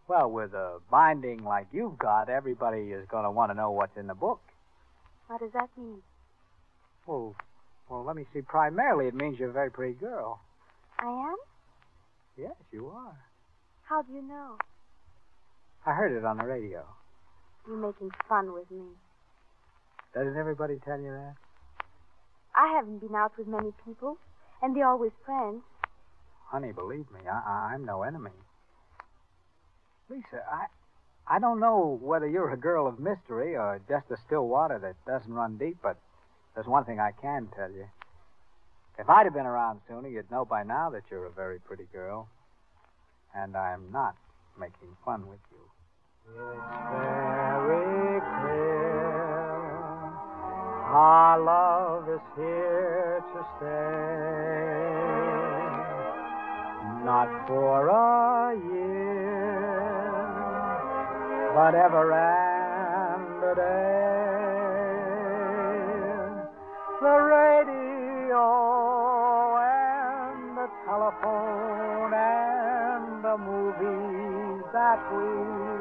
[0.07, 3.97] Well, with a binding like you've got, everybody is going to want to know what's
[3.97, 4.39] in the book.
[5.27, 6.01] What does that mean?
[7.05, 7.35] Well,
[7.89, 8.41] well, let me see.
[8.41, 10.39] Primarily, it means you're a very pretty girl.
[10.99, 11.35] I am?
[12.37, 13.17] Yes, you are.
[13.83, 14.57] How do you know?
[15.85, 16.83] I heard it on the radio.
[17.67, 18.85] You're making fun with me.
[20.13, 21.35] Doesn't everybody tell you that?
[22.55, 24.17] I haven't been out with many people.
[24.61, 25.61] And they're always friends.
[26.47, 28.31] Honey, believe me, I, I, I'm no enemy.
[30.09, 30.65] Lisa, I,
[31.27, 34.95] I don't know whether you're a girl of mystery or just a still water that
[35.05, 35.97] doesn't run deep, but
[36.53, 37.85] there's one thing I can tell you.
[38.97, 41.87] If I'd have been around sooner, you'd know by now that you're a very pretty
[41.91, 42.29] girl.
[43.35, 44.15] And I'm not
[44.57, 45.64] making fun with you.
[46.27, 46.37] It's
[46.89, 49.05] very clear
[50.89, 54.25] our love is here to stay.
[57.05, 59.75] Not for a year,
[61.53, 63.95] but ever and a day.
[67.01, 68.47] The radio
[69.61, 75.74] and the telephone and the movies that we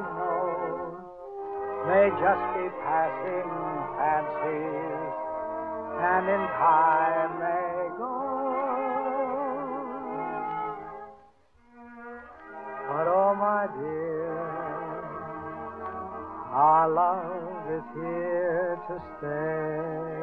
[1.94, 3.50] may just be passing
[3.94, 5.14] fancies
[6.10, 8.16] and in time they go.
[12.88, 14.34] But oh my dear,
[16.50, 20.14] our love is here to stay.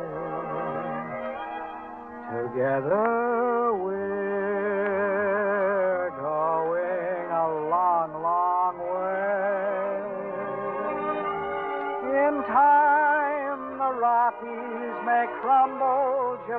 [2.36, 4.21] Together we're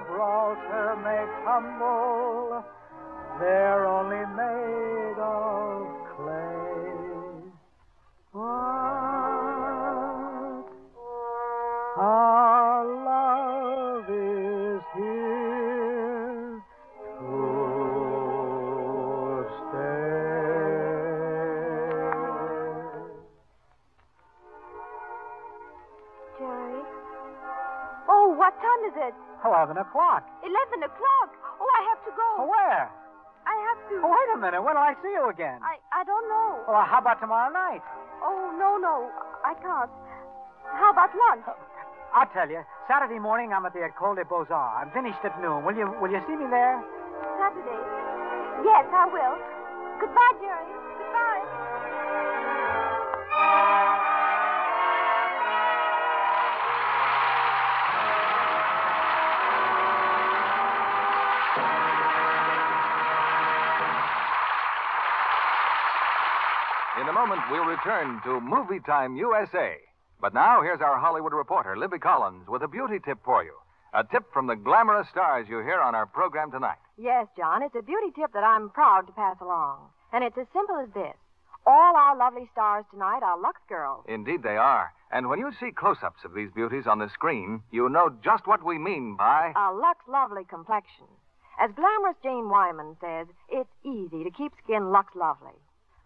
[0.03, 2.65] Gibraltar may tumble.
[3.39, 5.87] They're only made of
[6.17, 6.52] clay.
[29.53, 30.25] 11 o'clock.
[30.41, 31.29] 11 o'clock?
[31.61, 32.29] Oh, I have to go.
[32.49, 32.89] Where?
[33.45, 33.95] I have to.
[34.01, 34.63] Oh, wait a minute.
[34.65, 35.61] When will I see you again?
[35.61, 36.65] I, I don't know.
[36.65, 37.85] Well, how about tomorrow night?
[38.25, 39.13] Oh, no, no.
[39.45, 39.93] I can't.
[40.73, 41.45] How about lunch?
[41.45, 41.53] Uh,
[42.17, 42.65] I'll tell you.
[42.89, 44.81] Saturday morning, I'm at the École des Beaux-Arts.
[44.81, 45.65] I'm finished at noon.
[45.65, 46.81] Will you, will you see me there?
[47.37, 47.83] Saturday?
[48.65, 49.37] Yes, I will.
[50.01, 50.82] Goodbye, Jerry.
[67.23, 69.77] Moment, we'll return to Movie Time USA.
[70.21, 73.55] But now, here's our Hollywood reporter, Libby Collins, with a beauty tip for you.
[73.95, 76.83] A tip from the glamorous stars you hear on our program tonight.
[76.99, 79.87] Yes, John, it's a beauty tip that I'm proud to pass along.
[80.13, 81.15] And it's as simple as this.
[81.65, 84.05] All our lovely stars tonight are Lux girls.
[84.09, 84.93] Indeed, they are.
[85.13, 88.49] And when you see close ups of these beauties on the screen, you know just
[88.49, 89.53] what we mean by.
[89.55, 91.07] A Lux lovely complexion.
[91.61, 95.55] As glamorous Jane Wyman says, it's easy to keep skin Lux lovely.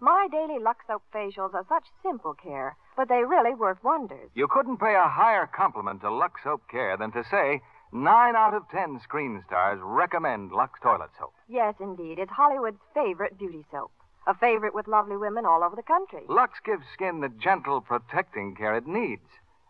[0.00, 4.30] My daily Lux soap facials are such simple care, but they really work wonders.
[4.34, 8.52] You couldn't pay a higher compliment to Lux Soap Care than to say nine out
[8.52, 11.32] of ten screen stars recommend Lux Toilet Soap.
[11.48, 12.18] Yes, indeed.
[12.18, 13.90] It's Hollywood's favorite beauty soap.
[14.26, 16.24] A favorite with lovely women all over the country.
[16.28, 19.24] Lux gives skin the gentle, protecting care it needs.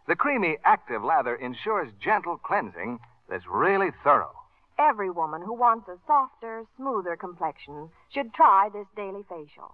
[0.08, 4.34] The creamy, active lather ensures gentle cleansing that's really thorough.
[4.76, 9.72] Every woman who wants a softer, smoother complexion should try this daily facial.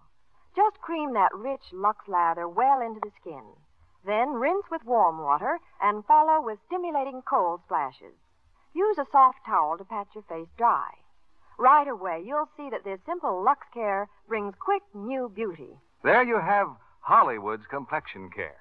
[0.54, 3.42] Just cream that rich Lux lather well into the skin.
[4.04, 8.14] Then rinse with warm water and follow with stimulating cold splashes.
[8.74, 10.90] Use a soft towel to pat your face dry.
[11.58, 15.78] Right away, you'll see that this simple Lux care brings quick new beauty.
[16.02, 16.68] There you have
[17.00, 18.56] Hollywood's complexion care.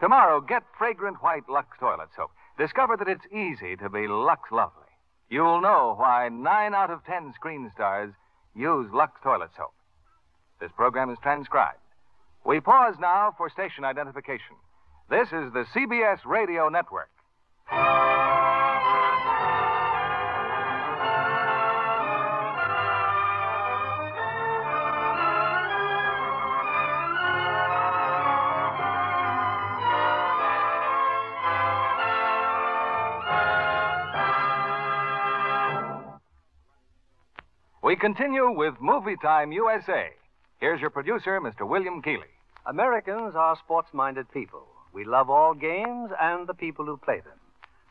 [0.00, 2.30] Tomorrow, get fragrant white Lux Toilet Soap.
[2.58, 4.88] Discover that it's easy to be Lux lovely.
[5.28, 8.12] You'll know why nine out of ten screen stars
[8.54, 9.74] use Lux Toilet Soap.
[10.60, 11.78] This program is transcribed.
[12.44, 14.56] We pause now for station identification.
[15.08, 17.08] This is the CBS Radio Network.
[37.82, 40.10] We continue with Movie Time USA.
[40.60, 41.66] Here's your producer, Mr.
[41.66, 42.28] William Keighley.
[42.66, 44.66] Americans are sports minded people.
[44.92, 47.38] We love all games and the people who play them.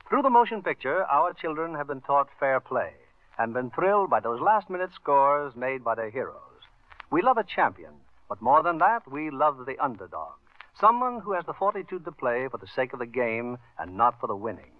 [0.08, 2.92] Through the motion picture, our children have been taught fair play
[3.40, 6.62] and been thrilled by those last minute scores made by their heroes.
[7.10, 7.94] We love a champion,
[8.28, 10.34] but more than that, we love the underdog.
[10.80, 14.20] Someone who has the fortitude to play for the sake of the game and not
[14.20, 14.74] for the winning.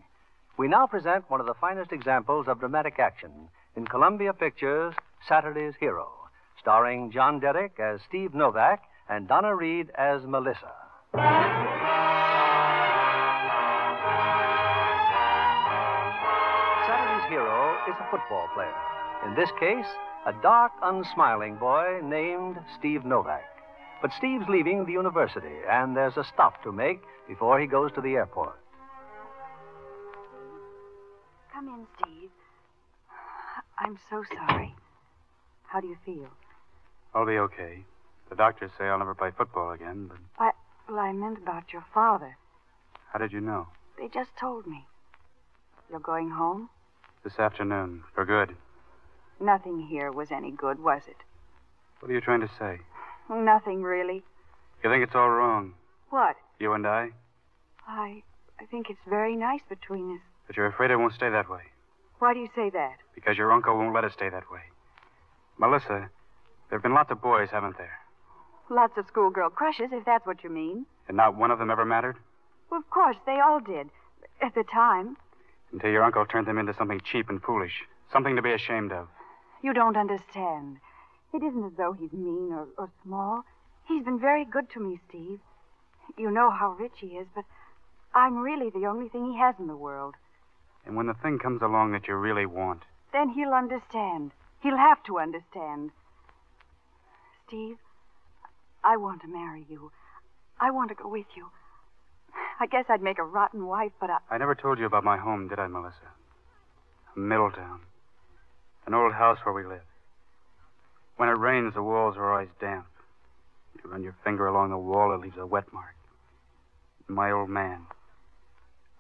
[0.58, 4.94] We now present one of the finest examples of dramatic action in Columbia Pictures'
[5.28, 6.19] Saturday's Hero,
[6.60, 10.72] starring John Derek as Steve Novak and Donna Reed as Melissa.
[16.86, 18.76] Saturday's hero is a football player.
[19.26, 19.88] In this case,
[20.26, 23.46] a dark, unsmiling boy named Steve Novak.
[24.02, 28.02] But Steve's leaving the university, and there's a stop to make before he goes to
[28.02, 28.58] the airport.
[31.54, 32.30] Come in, Steve.
[33.78, 34.74] I'm so sorry.
[35.64, 36.30] How do you feel?
[37.14, 37.84] I'll be okay.
[38.30, 40.52] The doctors say I'll never play football again, but I,
[40.88, 42.38] well, I meant about your father.
[43.12, 43.68] how did you know?
[43.98, 44.86] They just told me.
[45.90, 46.70] You're going home?
[47.24, 48.56] This afternoon, for good.
[49.42, 51.18] Nothing here was any good, was it?
[52.00, 52.80] What are you trying to say?
[53.30, 54.24] Nothing really.
[54.84, 55.74] You think it's all wrong,
[56.10, 56.36] What?
[56.60, 57.10] you and I?
[57.88, 58.24] I
[58.60, 60.22] I think it's very nice between us.
[60.48, 61.62] But you're afraid it won't stay that way.
[62.20, 62.98] Why do you say that?
[63.16, 64.62] Because your uncle won't let it stay that way.
[65.58, 66.10] Melissa,
[66.70, 68.00] there have been lots of boys, haven't there?
[68.70, 70.86] Lots of schoolgirl crushes, if that's what you mean.
[71.08, 72.18] And not one of them ever mattered?
[72.70, 73.90] Well, of course, they all did.
[74.42, 75.18] At the time.
[75.74, 77.84] Until your uncle turned them into something cheap and foolish.
[78.14, 79.08] Something to be ashamed of.
[79.64, 80.78] You don't understand.
[81.34, 83.44] It isn't as though he's mean or, or small.
[83.88, 85.40] He's been very good to me, Steve.
[86.18, 87.46] You know how rich he is, but
[88.14, 90.16] I'm really the only thing he has in the world.
[90.86, 94.32] And when the thing comes along that you really want, Then he'll understand.
[94.62, 95.92] He'll have to understand.
[97.50, 97.78] Steve,
[98.84, 99.92] I want to marry you.
[100.62, 101.48] I want to go with you.
[102.60, 104.20] I guess I'd make a rotten wife, but I.
[104.30, 106.14] I never told you about my home, did I, Melissa?
[107.16, 107.80] Middletown.
[108.86, 109.82] An old house where we live.
[111.18, 112.86] When it rains, the walls are always damp.
[113.84, 115.96] You run your finger along the wall, it leaves a wet mark.
[117.08, 117.88] My old man.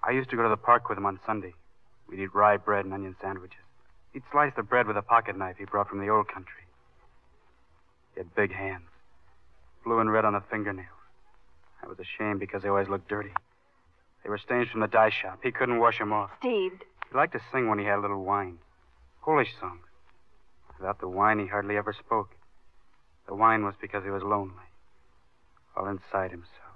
[0.04, 1.54] I used to go to the park with him on Sunday.
[2.08, 3.60] We'd eat rye bread and onion sandwiches.
[4.12, 6.64] He'd slice the bread with a pocket knife he brought from the old country.
[8.20, 8.84] He had big hands,
[9.86, 10.90] blue and red on the fingernails.
[11.82, 13.32] I was ashamed because they always looked dirty.
[14.24, 15.40] They were stains from the dye shop.
[15.42, 16.30] He couldn't wash them off.
[16.40, 16.74] Steve,
[17.10, 18.58] He liked to sing when he had a little wine.
[19.22, 19.86] Polish songs.
[20.78, 22.32] Without the wine, he hardly ever spoke.
[23.26, 24.68] The wine was because he was lonely.
[25.78, 26.76] All inside himself.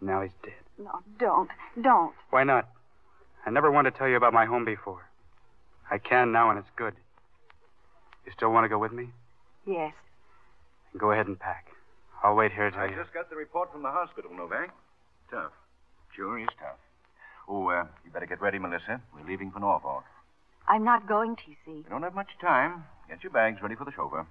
[0.00, 0.52] Now he's dead.
[0.78, 1.50] no, don't.
[1.82, 2.14] Don't.
[2.30, 2.68] Why not?
[3.44, 5.08] I never wanted to tell you about my home before.
[5.90, 6.94] I can now, and it's good.
[8.24, 9.08] You still want to go with me?
[9.66, 9.92] Yes.
[10.98, 11.66] Go ahead and pack.
[12.22, 12.96] I'll wait here till I you.
[12.96, 14.70] just got the report from the hospital, Novak.
[15.30, 15.52] Tough.
[16.14, 16.76] Sure, he's tough.
[17.48, 19.00] Oh, uh, you better get ready, Melissa.
[19.14, 20.04] We're leaving for Norfolk.
[20.68, 21.66] I'm not going, TC.
[21.66, 22.84] We don't have much time.
[23.08, 24.26] Get your bags ready for the chauffeur.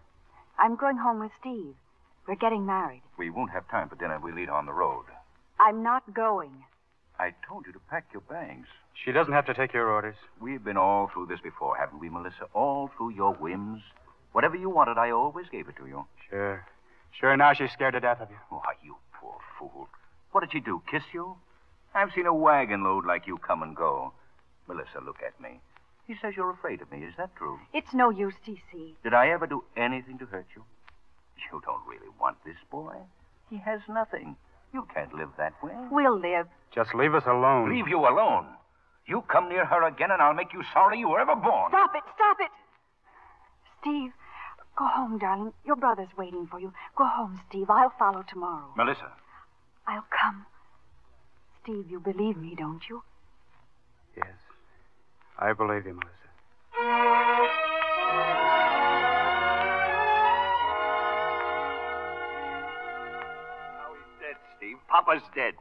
[0.58, 1.76] I'm going home with Steve.
[2.28, 3.02] We're getting married.
[3.18, 4.20] We won't have time for dinner.
[4.22, 5.06] We leave on the road.
[5.60, 6.64] I'm not going.
[7.18, 8.68] I told you to pack your bags.
[9.04, 10.16] She doesn't have to take your orders.
[10.40, 12.46] We've been all through this before, haven't we, Melissa?
[12.54, 13.82] All through your whims.
[14.32, 16.06] Whatever you wanted, I always gave it to you.
[16.30, 16.66] Sure.
[17.20, 18.38] Sure, now she's scared to death of you.
[18.50, 19.90] Why, you poor fool.
[20.32, 20.82] What did she do?
[20.90, 21.36] Kiss you?
[21.94, 24.14] I've seen a wagon load like you come and go.
[24.68, 25.60] Melissa, look at me.
[26.06, 27.00] He says you're afraid of me.
[27.00, 27.60] Is that true?
[27.74, 28.94] It's no use, TC.
[29.04, 30.64] Did I ever do anything to hurt you?
[31.52, 32.96] You don't really want this boy.
[33.50, 34.36] He has nothing.
[34.74, 35.74] You can't live that way.
[35.92, 36.48] We'll live.
[36.74, 37.70] Just leave us alone.
[37.70, 38.46] Leave you alone.
[39.08, 41.72] You come near her again, and I'll make you sorry you were ever born.
[41.72, 42.04] Stop it!
[42.16, 42.52] Stop it!
[43.82, 44.12] Steve,
[44.78, 45.54] go home, darling.
[45.66, 46.74] Your brother's waiting for you.
[46.96, 47.70] Go home, Steve.
[47.70, 48.74] I'll follow tomorrow.
[48.76, 49.12] Melissa.
[49.88, 50.46] I'll come.
[51.64, 53.04] Steve, you believe me, don't you?
[54.16, 54.36] Yes.
[55.38, 56.30] I believe you, Melissa.
[63.76, 64.78] Now he's dead, Steve.
[64.90, 65.54] Papa's dead.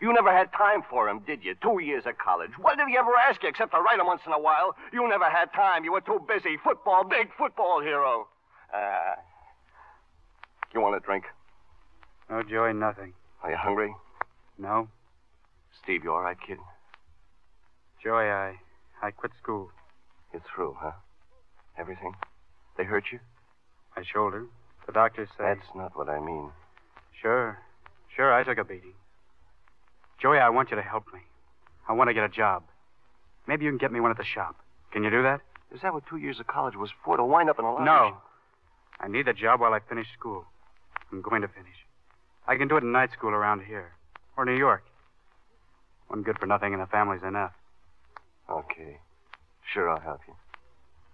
[0.00, 1.54] You never had time for him, did you?
[1.62, 2.50] Two years of college.
[2.60, 4.74] What did he ever ask you except to write him once in a while?
[4.92, 5.84] You never had time.
[5.84, 6.56] You were too busy.
[6.62, 8.26] Football, big football hero.
[8.72, 9.14] Uh,
[10.74, 11.24] you want a drink?
[12.28, 13.12] No, Joey, nothing.
[13.42, 13.94] Are you hungry?
[14.58, 14.88] No?
[15.82, 16.58] Steve, you all right, kid?
[18.02, 18.54] Joey, I
[19.02, 19.70] I quit school.
[20.32, 20.92] You're through, huh?
[21.78, 22.14] Everything?
[22.76, 23.20] They hurt you?
[23.96, 24.46] My shoulder.
[24.86, 25.44] The doctors say.
[25.44, 26.50] That's not what I mean.
[27.20, 27.58] Sure.
[28.14, 28.94] Sure, I took a beating.
[30.24, 31.20] Joey, I want you to help me.
[31.86, 32.62] I want to get a job.
[33.46, 34.56] Maybe you can get me one at the shop.
[34.90, 35.42] Can you do that?
[35.70, 37.18] Is that what two years of college was for?
[37.18, 37.84] To wind up in a lodge?
[37.84, 38.16] No.
[39.00, 40.46] I need the job while I finish school.
[41.12, 41.76] I'm going to finish.
[42.48, 43.92] I can do it in night school around here.
[44.38, 44.84] Or New York.
[46.08, 47.52] One good for nothing in the family's enough.
[48.48, 48.96] Okay.
[49.74, 50.34] Sure, I'll help you.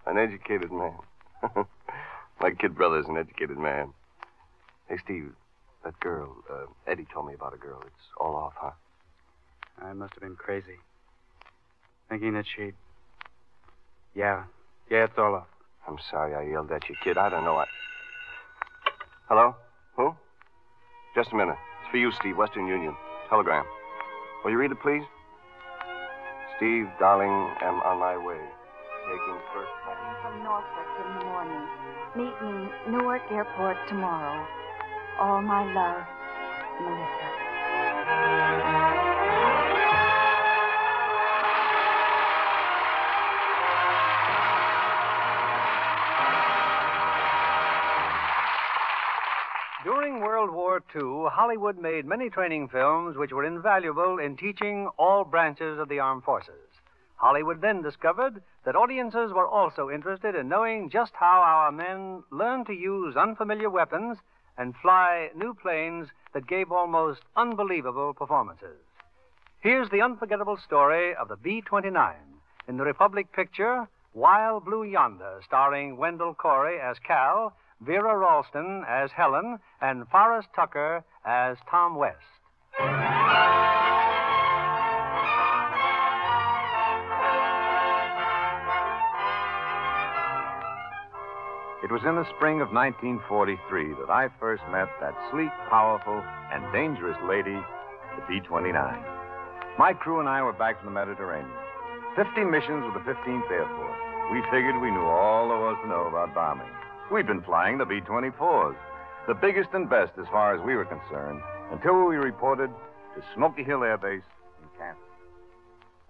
[0.07, 0.95] An educated man.
[2.41, 3.93] My kid brother's an educated man.
[4.89, 5.33] Hey, Steve,
[5.83, 7.83] that girl, uh, Eddie told me about a girl.
[7.85, 8.71] It's all off, huh?
[9.83, 10.79] I must have been crazy.
[12.09, 12.75] Thinking that she'd.
[14.15, 14.45] Yeah.
[14.91, 15.49] Yeah, it's all up.
[15.87, 17.17] I'm sorry I yelled at you, kid.
[17.17, 17.57] I don't know.
[17.57, 17.67] I...
[19.29, 19.55] Hello?
[19.97, 20.15] Who?
[21.15, 21.57] Just a minute.
[21.83, 22.95] It's for you, Steve, Western Union.
[23.29, 23.65] Telegram.
[24.45, 25.03] Will you read it, please?
[26.57, 27.31] Steve, darling,
[27.63, 28.37] am on my way.
[28.37, 29.71] Taking first.
[29.85, 29.97] flight.
[30.23, 31.67] From Norfolk in the morning.
[32.17, 34.47] Meet me Newark Airport tomorrow.
[35.21, 36.05] All my love,
[36.83, 38.80] Melissa.
[49.83, 55.25] During World War II, Hollywood made many training films which were invaluable in teaching all
[55.25, 56.69] branches of the armed forces.
[57.17, 62.67] Hollywood then discovered that audiences were also interested in knowing just how our men learned
[62.67, 64.19] to use unfamiliar weapons
[64.59, 68.77] and fly new planes that gave almost unbelievable performances.
[69.61, 72.17] Here's the unforgettable story of the B 29
[72.69, 79.11] in the Republic picture Wild Blue Yonder, starring Wendell Corey as Cal, Vera Ralston as
[79.17, 82.19] Helen, and Forrest Tucker as Tom West.
[91.83, 93.57] It was in the spring of 1943
[94.05, 96.23] that I first met that sleek, powerful,
[96.53, 98.77] and dangerous lady, the B 29.
[99.79, 101.51] My crew and I were back from the Mediterranean.
[102.15, 104.01] Fifty missions with the 15th Air Force.
[104.31, 106.69] We figured we knew all there was to know about bombing.
[107.11, 108.77] We'd been flying the B 24s,
[109.27, 111.41] the biggest and best as far as we were concerned,
[111.73, 112.71] until we reported
[113.17, 114.23] to Smoky Hill Air Base
[114.63, 115.03] in Kansas.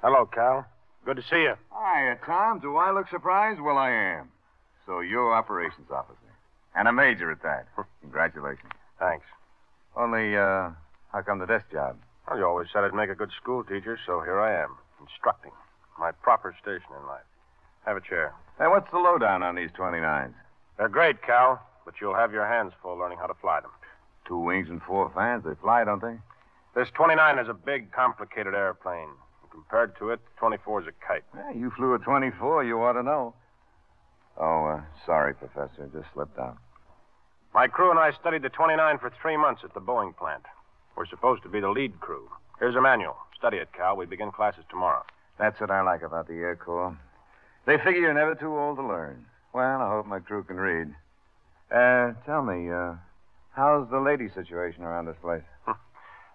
[0.03, 0.67] Hello, Cal.
[1.07, 1.55] Good to see you.
[1.73, 2.61] Hiya, Tom.
[2.61, 3.61] Do I look surprised?
[3.63, 4.29] Well, I am.
[4.85, 6.19] So you're operations officer.
[6.77, 7.67] And a major at that.
[8.03, 8.73] Congratulations.
[8.99, 9.25] Thanks.
[9.97, 10.71] Only, uh,
[11.13, 11.97] how come the desk job?
[12.29, 15.53] Well, you always said I'd make a good school teacher, so here I am, instructing.
[15.99, 17.25] My proper station in life.
[17.87, 18.35] Have a chair.
[18.59, 20.35] Hey, what's the lowdown on these 29s?
[20.81, 23.71] They're great, Cal, but you'll have your hands full learning how to fly them.
[24.27, 25.45] Two wings and four fans.
[25.45, 26.17] They fly, don't they?
[26.75, 29.11] This 29 is a big, complicated airplane.
[29.51, 31.25] Compared to it, 24 is a kite.
[31.37, 32.65] Yeah, you flew a 24.
[32.65, 33.35] You ought to know.
[34.39, 35.91] Oh, uh, sorry, Professor.
[35.93, 36.57] Just slipped out.
[37.53, 40.47] My crew and I studied the 29 for three months at the Boeing plant.
[40.97, 42.31] We're supposed to be the lead crew.
[42.59, 43.19] Here's a manual.
[43.37, 43.99] Study it, Cal.
[43.99, 45.05] We begin classes tomorrow.
[45.39, 46.97] That's what I like about the Air Corps.
[47.67, 49.27] They figure you're never too old to learn.
[49.53, 50.95] Well, I hope my crew can read.
[51.75, 52.95] Uh, tell me, uh,
[53.51, 55.43] how's the lady situation around this place?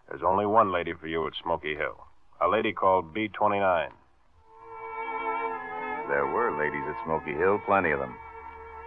[0.09, 1.95] There's only one lady for you at Smoky Hill.
[2.41, 3.89] A lady called B 29.
[6.09, 8.15] There were ladies at Smoky Hill, plenty of them.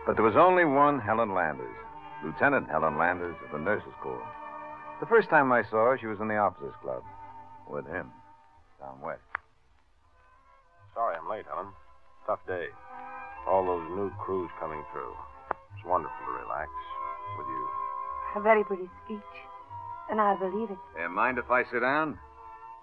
[0.07, 1.75] But there was only one Helen Landers,
[2.23, 4.29] Lieutenant Helen Landers of the Nurses Corps.
[5.01, 7.03] The first time I saw her, she was in the officers' club
[7.69, 8.11] with him,
[8.79, 9.21] down West.
[10.95, 11.69] Sorry I'm late, Helen.
[12.27, 12.67] Tough day.
[13.49, 15.15] All those new crews coming through.
[15.51, 16.71] It's wonderful to relax
[17.39, 17.69] with you.
[18.37, 19.35] A very pretty speech.
[20.11, 20.79] And I believe it.
[21.03, 22.19] Uh, mind if I sit down?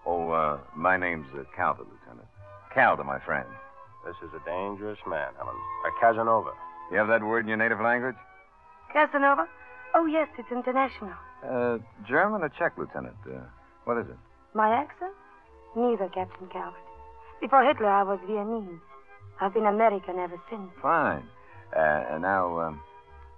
[0.04, 2.28] Oh, uh, my name's uh, Calder, Lieutenant.
[2.74, 3.46] Calder, my friend.
[4.04, 5.56] This is a dangerous man, Helen.
[5.86, 6.50] A Casanova.
[6.90, 8.14] You have that word in your native language?
[8.92, 9.46] Casanova?
[9.94, 11.12] Oh, yes, it's international.
[11.42, 13.16] Uh, German or Czech, Lieutenant?
[13.26, 13.38] Uh,
[13.84, 14.16] what is it?
[14.54, 15.12] My accent?
[15.76, 16.80] Neither, Captain Calvert.
[17.40, 18.80] Before Hitler, I was Viennese.
[19.40, 20.70] I've been American ever since.
[20.80, 21.24] Fine.
[21.76, 22.80] Uh, and now, um,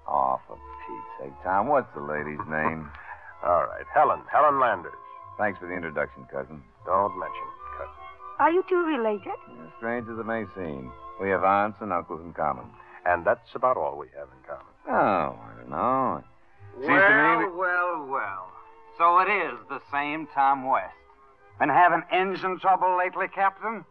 [0.07, 2.91] oh, for Pete's sake, Tom, what's the lady's name?
[3.45, 4.21] All right, Helen.
[4.31, 4.93] Helen Landers.
[5.39, 6.63] Thanks for the introduction, cousin.
[6.85, 7.95] Don't mention it, cousin.
[8.39, 9.39] Are you two related?
[9.65, 12.67] As strange as it may seem, we have aunts and uncles in common.
[13.07, 14.75] And that's about all we have in common.
[14.89, 16.23] Oh, I don't know.
[16.79, 17.59] Seems well, to me we...
[17.59, 18.53] well, well.
[18.99, 20.95] So it is the same Tom West.
[21.59, 23.85] Been having engine trouble lately, Captain?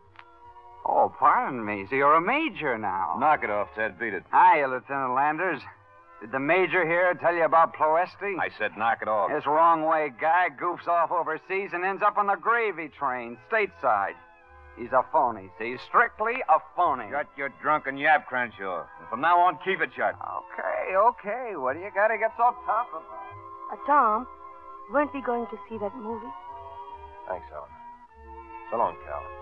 [0.87, 1.85] Oh, pardon me.
[1.89, 3.17] So you're a major now.
[3.19, 3.99] Knock it off, Ted.
[3.99, 4.23] Beat it.
[4.31, 5.61] Hiya, Lieutenant Landers.
[6.21, 8.39] Did the major here tell you about Ploesti?
[8.39, 9.29] I said knock it off.
[9.29, 14.15] This wrong way guy goofs off overseas and ends up on the gravy train, stateside.
[14.79, 15.71] He's a phony, see?
[15.71, 17.09] He's strictly a phony.
[17.11, 18.85] Got your drunken yap, Crenshaw.
[18.99, 20.15] And from now on, keep it shut.
[20.15, 21.55] Okay, okay.
[21.55, 23.03] What do you got to get so tough about?
[23.73, 24.27] Uh, Tom,
[24.91, 26.33] weren't we going to see that movie?
[27.27, 27.69] Thanks, Helen.
[28.71, 29.36] So long, Cal.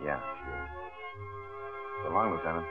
[0.00, 0.18] You see him.
[0.18, 0.68] Yeah, sure.
[2.04, 2.66] So long, Lieutenant.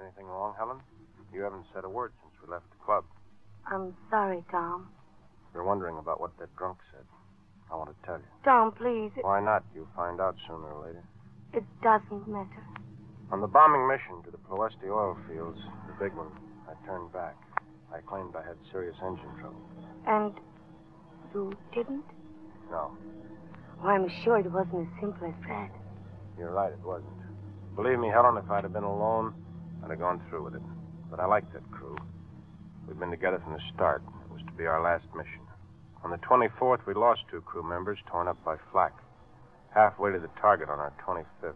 [0.00, 0.78] Anything wrong, Helen?
[1.32, 3.04] You haven't said a word since we left the club.
[3.66, 4.88] I'm sorry, Tom.
[5.52, 7.04] You're wondering about what that drunk said.
[7.70, 8.24] I want to tell you.
[8.44, 9.10] Tom, please.
[9.16, 9.64] It, Why not?
[9.74, 11.04] You'll find out sooner or later.
[11.52, 12.64] it doesn't matter.
[13.30, 16.28] On the bombing mission to the Ploesti oil fields, the big one,
[16.66, 17.36] I turned back.
[17.92, 19.60] I claimed I had serious engine trouble.
[20.06, 20.34] And
[21.34, 22.04] you didn't?
[22.70, 22.96] No.
[23.82, 25.70] Oh, I'm sure it wasn't as simple as that.
[26.38, 27.12] You're right, it wasn't.
[27.76, 29.34] Believe me, Helen, if I'd have been alone,
[29.84, 30.62] I'd have gone through with it.
[31.10, 31.96] But I liked that crew.
[32.86, 34.02] We'd been together from the start.
[34.24, 35.40] It was to be our last mission.
[36.04, 38.92] On the 24th, we lost two crew members torn up by flak.
[39.74, 41.54] Halfway to the target on our 25th.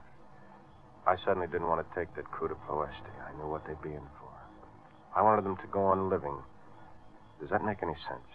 [1.07, 3.11] I suddenly didn't want to take that crew to Ploesti.
[3.27, 4.22] I knew what they'd be in for.
[5.15, 6.37] I wanted them to go on living.
[7.41, 8.29] Does that make any sense?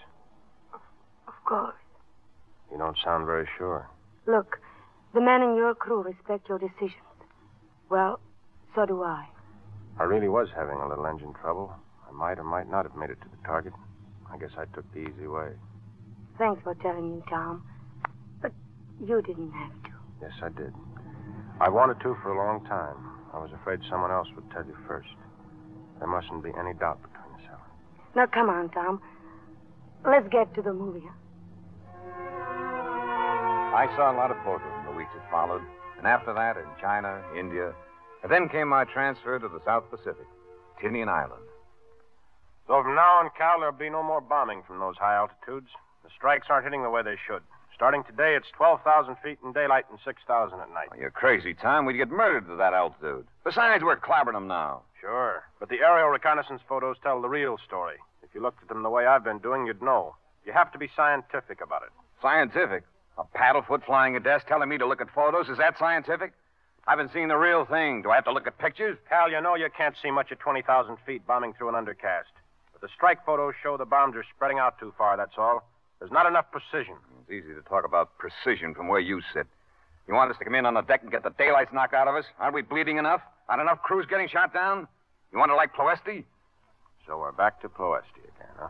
[1.27, 1.75] Of course.
[2.71, 3.87] You don't sound very sure.
[4.25, 4.59] Look,
[5.13, 6.93] the men in your crew respect your decisions.
[7.89, 8.19] Well,
[8.75, 9.27] so do I.
[9.99, 11.73] I really was having a little engine trouble.
[12.07, 13.73] I might or might not have made it to the target.
[14.31, 15.51] I guess I took the easy way.
[16.37, 17.63] Thanks for telling me, Tom.
[18.41, 18.51] But
[18.99, 19.89] you didn't have to.
[20.21, 20.73] Yes, I did.
[21.59, 22.97] I wanted to for a long time.
[23.33, 25.09] I was afraid someone else would tell you first.
[25.99, 27.61] There mustn't be any doubt between us, Helen.
[28.15, 29.01] Now, come on, Tom.
[30.05, 31.03] Let's get to the movie.
[33.77, 35.61] I saw a lot of photos in the weeks that followed,
[35.97, 37.73] and after that in China, India,
[38.23, 40.25] and then came my transfer to the South Pacific,
[40.81, 41.43] Tinian Island.
[42.67, 45.69] So from now on, Cal, there'll be no more bombing from those high altitudes.
[46.03, 47.41] The strikes aren't hitting the way they should.
[47.75, 50.89] Starting today, it's 12,000 feet in daylight and 6,000 at night.
[50.99, 51.85] You're crazy, Tom.
[51.85, 53.27] We'd get murdered at that altitude.
[53.45, 54.81] Besides, we're clobbering them now.
[54.99, 55.43] Sure.
[55.59, 57.97] But the aerial reconnaissance photos tell the real story.
[58.23, 60.15] If you looked at them the way I've been doing, you'd know.
[60.45, 61.89] You have to be scientific about it.
[62.21, 62.83] Scientific?
[63.17, 65.49] A paddlefoot flying a desk telling me to look at photos?
[65.49, 66.33] Is that scientific?
[66.87, 68.01] I haven't seen the real thing.
[68.01, 68.97] Do I have to look at pictures?
[69.09, 72.31] Cal, you know you can't see much at 20,000 feet bombing through an undercast.
[72.71, 75.67] But the strike photos show the bombs are spreading out too far, that's all.
[75.99, 76.95] There's not enough precision.
[77.21, 79.47] It's easy to talk about precision from where you sit.
[80.07, 82.07] You want us to come in on the deck and get the daylights knocked out
[82.07, 82.25] of us?
[82.39, 83.21] Aren't we bleeding enough?
[83.49, 84.87] Aren't enough crews getting shot down?
[85.31, 86.23] You want to like Ploesti?
[87.05, 88.69] So we're back to Ploesti again, huh?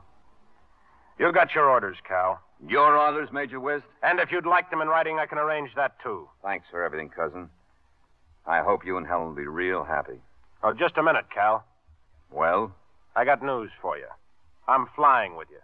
[1.20, 2.40] You've got your orders, Cal.
[2.68, 3.86] Your orders, Major West?
[4.04, 6.28] And if you'd like them in writing, I can arrange that, too.
[6.44, 7.50] Thanks for everything, cousin.
[8.46, 10.20] I hope you and Helen will be real happy.
[10.64, 11.64] Oh, just a minute, Cal.
[12.32, 12.74] Well?
[13.16, 14.08] I got news for you.
[14.68, 15.58] I'm flying with you.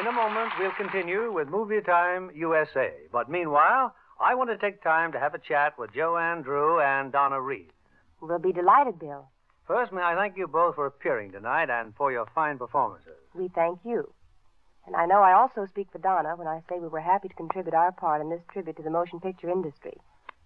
[0.00, 2.90] In a moment, we'll continue with Movie Time USA.
[3.12, 7.12] But meanwhile, I want to take time to have a chat with Joanne Dru and
[7.12, 7.70] Donna Reed.
[8.22, 9.28] We'll be delighted, Bill.
[9.66, 13.12] First, may I thank you both for appearing tonight and for your fine performances.
[13.34, 14.10] We thank you.
[14.86, 17.34] And I know I also speak for Donna when I say we were happy to
[17.34, 19.98] contribute our part in this tribute to the motion picture industry.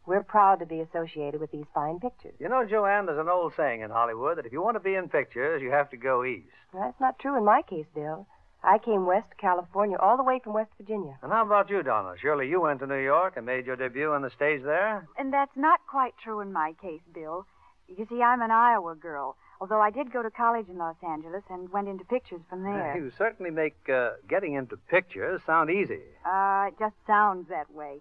[0.04, 2.34] We're proud to be associated with these fine pictures.
[2.40, 4.96] You know, Joanne, there's an old saying in Hollywood that if you want to be
[4.96, 6.48] in pictures, you have to go east.
[6.72, 8.26] That's not true in my case, Bill.
[8.64, 11.18] I came west to California all the way from West Virginia.
[11.22, 12.14] And how about you, Donna?
[12.20, 15.06] Surely you went to New York and made your debut on the stage there?
[15.18, 17.46] And that's not quite true in my case, Bill.
[17.88, 21.42] You see, I'm an Iowa girl, although I did go to college in Los Angeles
[21.50, 22.96] and went into pictures from there.
[22.96, 26.00] You certainly make uh, getting into pictures sound easy.
[26.24, 28.00] Uh, it just sounds that way.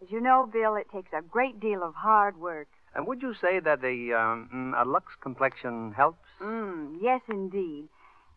[0.00, 2.68] As you know, Bill, it takes a great deal of hard work.
[2.94, 6.28] And would you say that the um, mm, a Lux complexion helps?
[6.40, 7.88] Mm, yes, indeed.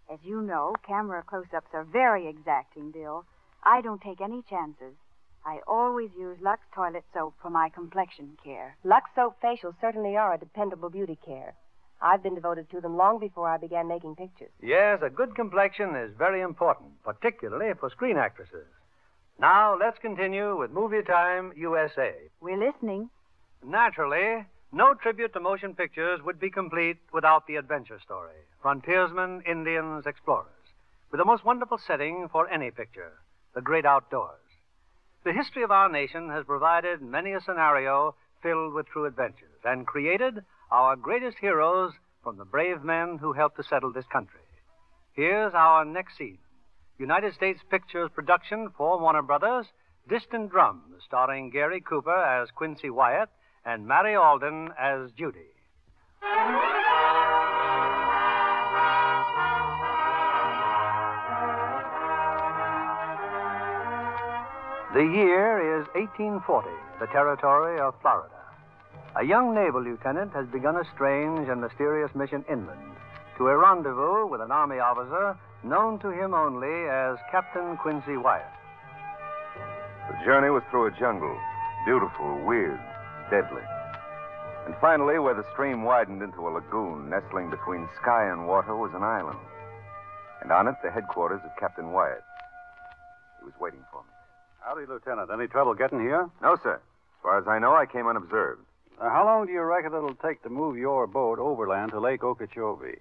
[0.09, 3.25] As you know, camera close ups are very exacting, Bill.
[3.63, 4.95] I don't take any chances.
[5.45, 8.77] I always use Lux toilet soap for my complexion care.
[8.85, 11.55] Lux soap facials certainly are a dependable beauty care.
[12.01, 14.51] I've been devoted to them long before I began making pictures.
[14.61, 18.67] Yes, a good complexion is very important, particularly for screen actresses.
[19.39, 22.13] Now, let's continue with Movie Time USA.
[22.39, 23.09] We're listening.
[23.61, 28.35] Naturally, no tribute to motion pictures would be complete without the adventure story
[28.67, 30.67] frontiersmen, Indians, explorers,
[31.09, 33.13] with the most wonderful setting for any picture
[33.55, 34.43] the great outdoors.
[35.23, 38.13] The history of our nation has provided many a scenario
[38.43, 43.55] filled with true adventures and created our greatest heroes from the brave men who helped
[43.55, 44.41] to settle this country.
[45.13, 46.39] Here's our next scene
[46.99, 49.67] United States Pictures production for Warner Brothers
[50.09, 53.29] Distant Drums, starring Gary Cooper as Quincy Wyatt
[53.63, 55.55] and Mari Aldon as Judy.
[64.93, 66.69] The year is 1840,
[67.01, 68.39] the territory of Florida.
[69.19, 72.95] A young naval lieutenant has begun a strange and mysterious mission inland
[73.37, 78.47] to a rendezvous with an army officer known to him only as Captain Quincy Wyatt.
[80.07, 81.35] The journey was through a jungle,
[81.83, 82.79] beautiful, weird,
[83.29, 83.67] deadly.
[84.67, 88.91] And finally, where the stream widened into a lagoon nestling between sky and water, was
[88.95, 89.39] an island.
[90.41, 92.23] And on it, the headquarters of Captain Wyatt.
[93.39, 94.16] He was waiting for me.
[94.67, 95.29] Howdy, Lieutenant.
[95.31, 96.29] Any trouble getting here?
[96.41, 96.75] No, sir.
[96.75, 98.59] As far as I know, I came unobserved.
[98.99, 102.21] Uh, how long do you reckon it'll take to move your boat overland to Lake
[102.21, 102.97] Okeechobee?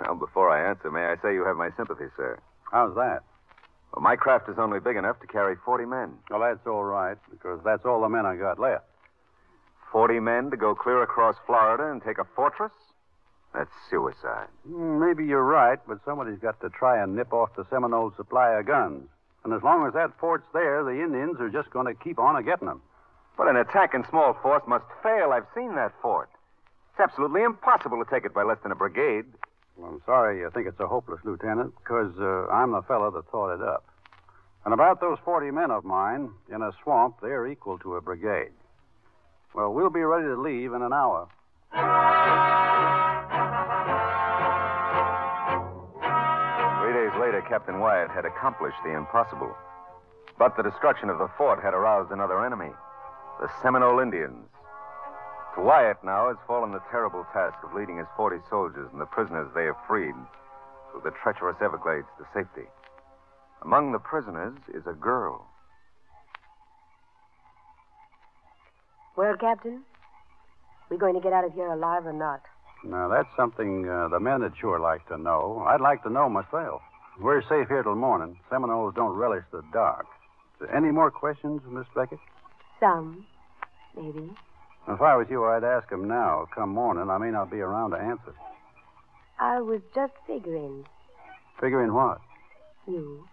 [0.00, 2.38] Well, before I answer, may I say you have my sympathy, sir?
[2.72, 3.20] How's that?
[3.92, 6.14] Well, my craft is only big enough to carry 40 men.
[6.30, 8.86] Well, that's all right, because that's all the men I got left.
[9.92, 12.72] 40 men to go clear across Florida and take a fortress?
[13.52, 14.48] That's suicide.
[14.66, 18.58] Hmm, Maybe you're right, but somebody's got to try and nip off the Seminole supply
[18.58, 19.06] of guns.
[19.44, 22.36] And as long as that fort's there, the Indians are just going to keep on
[22.36, 22.80] a getting them.
[23.36, 25.32] But an attack in small force must fail.
[25.32, 26.30] I've seen that fort.
[26.92, 29.26] It's absolutely impossible to take it by less than a brigade.
[29.76, 33.26] Well, I'm sorry you think it's a hopeless, Lieutenant, because uh, I'm the fellow that
[33.30, 33.84] thought it up.
[34.64, 38.52] And about those 40 men of mine in a swamp, they're equal to a brigade.
[39.52, 41.28] Well, we'll be ready to leave in an hour.
[47.48, 49.54] Captain Wyatt had accomplished the impossible.
[50.38, 52.72] But the destruction of the fort had aroused another enemy
[53.40, 54.46] the Seminole Indians.
[55.54, 59.06] To Wyatt now has fallen the terrible task of leading his 40 soldiers and the
[59.06, 60.14] prisoners they have freed
[60.90, 62.68] through the treacherous Everglades to safety.
[63.62, 65.46] Among the prisoners is a girl.
[69.16, 69.82] Well, Captain,
[70.90, 72.42] we going to get out of here alive or not?
[72.84, 75.64] Now, that's something uh, the men would sure like to know.
[75.66, 76.82] I'd like to know myself.
[77.20, 78.38] We're safe here till morning.
[78.50, 80.06] Seminoles don't relish the dark.
[80.74, 82.18] Any more questions, Miss Beckett?
[82.80, 83.26] Some,
[83.96, 84.30] maybe.
[84.88, 86.46] If I was you, I'd ask 'em now.
[86.54, 88.34] Come morning, I may not be around to answer.
[89.38, 90.86] I was just figuring
[91.60, 92.20] Figuring what?
[92.86, 93.26] you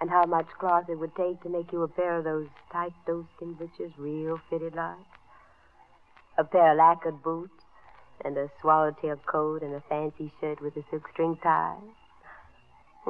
[0.00, 2.94] and how much cloth it would take to make you a pair of those tight
[3.06, 4.96] doeskin breeches, real fitted like.
[6.38, 7.64] A pair of lacquered boots
[8.24, 11.76] and a swallowtail coat and a fancy shirt with a silk-string tie.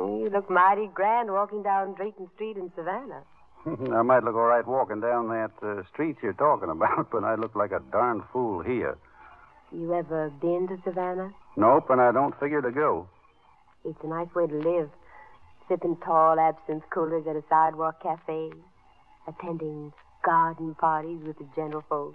[0.07, 3.23] You look mighty grand walking down Drayton Street in Savannah.
[3.67, 7.35] I might look all right walking down that uh, street you're talking about, but I
[7.35, 8.97] look like a darn fool here.
[9.73, 11.31] You ever been to Savannah?
[11.57, 13.09] Nope, and I don't figure to go.
[13.85, 14.91] It's a nice way to live.
[15.69, 18.51] Sipping tall absinthe coolers at a sidewalk cafe.
[19.27, 19.93] Attending
[20.25, 22.15] garden parties with the gentlefolk.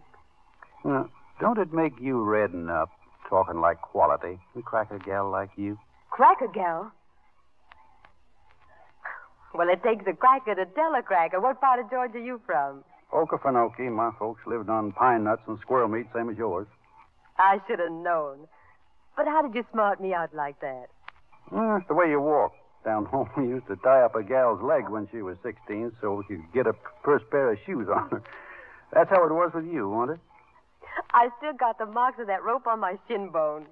[1.40, 2.90] Don't it make you redden up,
[3.30, 4.40] talking like quality?
[4.56, 5.78] and crack A cracker gal like you.
[6.10, 6.92] Cracker gal?
[9.54, 11.40] Well, it takes a cracker to tell a cracker.
[11.40, 12.84] What part of Georgia are you from?
[13.14, 16.68] Okefenokee, my folks lived on pine nuts and squirrel meat, same as yours.
[17.38, 18.48] I should have known.
[19.16, 20.88] But how did you smart me out like that?
[21.52, 22.54] Well, that's the way you walk.
[22.84, 26.16] Down home, we used to tie up a gal's leg when she was 16 so
[26.16, 26.74] we could get a
[27.04, 28.24] first pair of shoes on her.
[28.92, 30.22] That's how it was with you, wasn't it?
[31.14, 33.68] I still got the marks of that rope on my shin bone.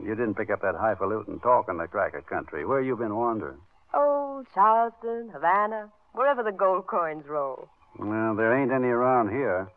[0.00, 2.64] You didn't pick up that highfalutin talk in the cracker country.
[2.64, 3.58] Where you been wandering?
[3.94, 7.68] Oh, Charleston, Havana, wherever the gold coins roll.
[7.98, 9.68] Well, there ain't any around here.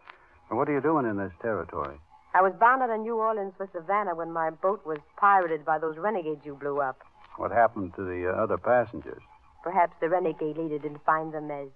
[0.49, 1.97] What are you doing in this territory?
[2.33, 5.77] I was bound out of New Orleans for Savannah when my boat was pirated by
[5.77, 6.97] those renegades you blew up.
[7.37, 9.21] What happened to the uh, other passengers?
[9.63, 11.67] Perhaps the renegade leader didn't find them as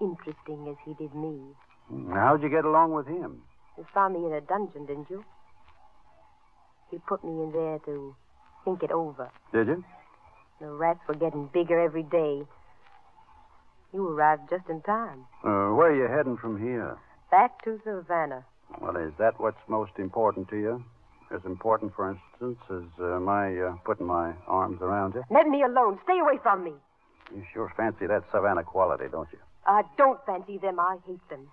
[0.00, 1.38] interesting as he did me.
[2.12, 3.42] How'd you get along with him?
[3.78, 5.24] You found me in a dungeon, didn't you?
[6.90, 8.14] He put me in there to
[8.64, 9.30] think it over.
[9.52, 9.84] Did you?
[10.60, 12.42] The rats were getting bigger every day.
[13.92, 15.26] You arrived just in time.
[15.44, 16.96] Uh, where are you heading from here?
[17.30, 18.44] Back to Savannah.
[18.80, 20.84] Well, is that what's most important to you?
[21.34, 25.24] As important, for instance, as uh, my uh, putting my arms around you?
[25.30, 25.98] Let me alone.
[26.04, 26.72] Stay away from me.
[27.34, 29.38] You sure fancy that Savannah quality, don't you?
[29.66, 30.78] I don't fancy them.
[30.78, 31.48] I hate them.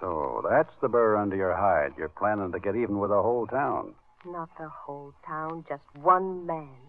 [0.00, 1.92] So that's the burr under your hide.
[1.96, 3.94] You're planning to get even with the whole town.
[4.26, 6.83] Not the whole town, just one man.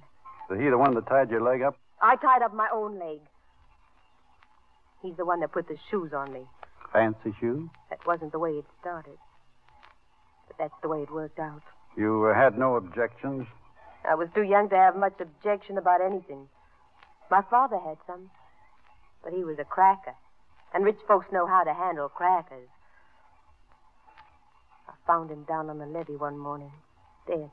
[0.51, 1.75] Is he the one that tied your leg up?
[2.01, 3.19] I tied up my own leg.
[5.01, 6.41] He's the one that put the shoes on me.
[6.93, 7.69] Fancy shoes?
[7.89, 9.17] That wasn't the way it started.
[10.47, 11.61] But that's the way it worked out.
[11.97, 13.47] You uh, had no objections?
[14.07, 16.47] I was too young to have much objection about anything.
[17.31, 18.29] My father had some,
[19.23, 20.13] but he was a cracker.
[20.73, 22.67] And rich folks know how to handle crackers.
[24.87, 26.71] I found him down on the levee one morning,
[27.27, 27.49] dead.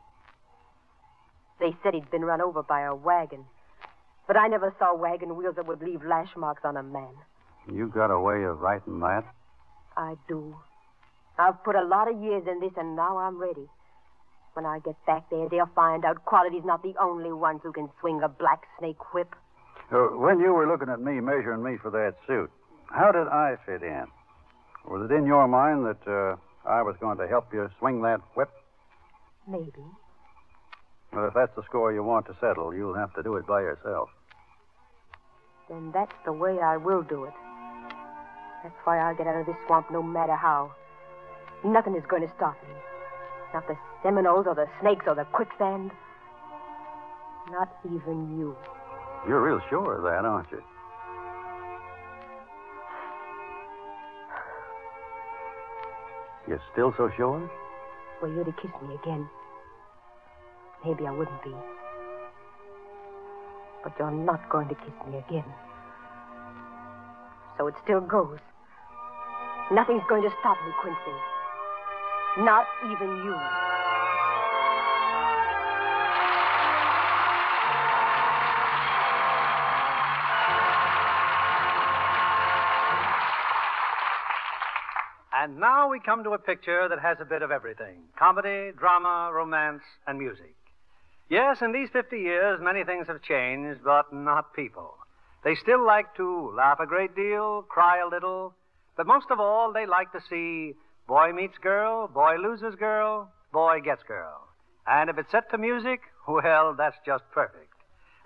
[1.62, 3.44] They said he'd been run over by a wagon.
[4.26, 7.14] But I never saw wagon wheels that would leave lash marks on a man.
[7.72, 9.22] You got a way of writing that?
[9.96, 10.56] I do.
[11.38, 13.68] I've put a lot of years in this, and now I'm ready.
[14.54, 17.88] When I get back there, they'll find out Quality's not the only ones who can
[18.00, 19.32] swing a black snake whip.
[19.92, 22.50] Uh, when you were looking at me, measuring me for that suit,
[22.86, 24.06] how did I fit in?
[24.88, 26.34] Was it in your mind that uh,
[26.68, 28.50] I was going to help you swing that whip?
[29.46, 29.84] Maybe.
[31.12, 33.60] Well, if that's the score you want to settle, you'll have to do it by
[33.60, 34.08] yourself.
[35.68, 37.34] Then that's the way I will do it.
[38.62, 40.72] That's why I'll get out of this swamp no matter how.
[41.64, 42.74] Nothing is going to stop me.
[43.52, 45.90] Not the Seminoles or the snakes or the quicksand.
[47.50, 48.56] Not even you.
[49.28, 50.62] You're real sure of that, aren't you?
[56.48, 57.50] You're still so sure?
[58.20, 59.28] Were you to kiss me again,
[60.85, 61.55] maybe I wouldn't be.
[63.85, 65.45] But you're not going to kiss me again.
[67.59, 68.39] So it still goes.
[69.70, 71.16] Nothing's going to stop me, Quincy.
[72.39, 73.37] Not even you.
[85.35, 89.30] And now we come to a picture that has a bit of everything comedy, drama,
[89.35, 90.55] romance, and music.
[91.33, 94.93] Yes, in these 50 years, many things have changed, but not people.
[95.43, 98.55] They still like to laugh a great deal, cry a little,
[98.99, 100.74] but most of all, they like to see
[101.09, 104.47] boy meets girl, boy loses girl, boy gets girl.
[104.87, 107.72] And if it's set to music, well, that's just perfect.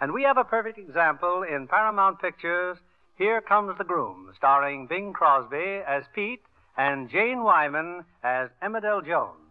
[0.01, 2.79] And we have a perfect example in Paramount Pictures'
[3.19, 6.43] Here Comes the Groom, starring Bing Crosby as Pete
[6.77, 9.47] and Jane Wyman as Emmadel Jones.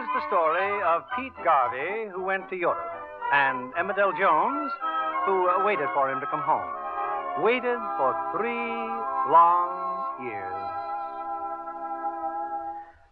[0.00, 2.90] Is the story of Pete Garvey, who went to Europe,
[3.34, 4.72] and Emmadel Jones,
[5.26, 6.64] who uh, waited for him to come home.
[7.44, 8.80] Waited for three
[9.28, 10.70] long years.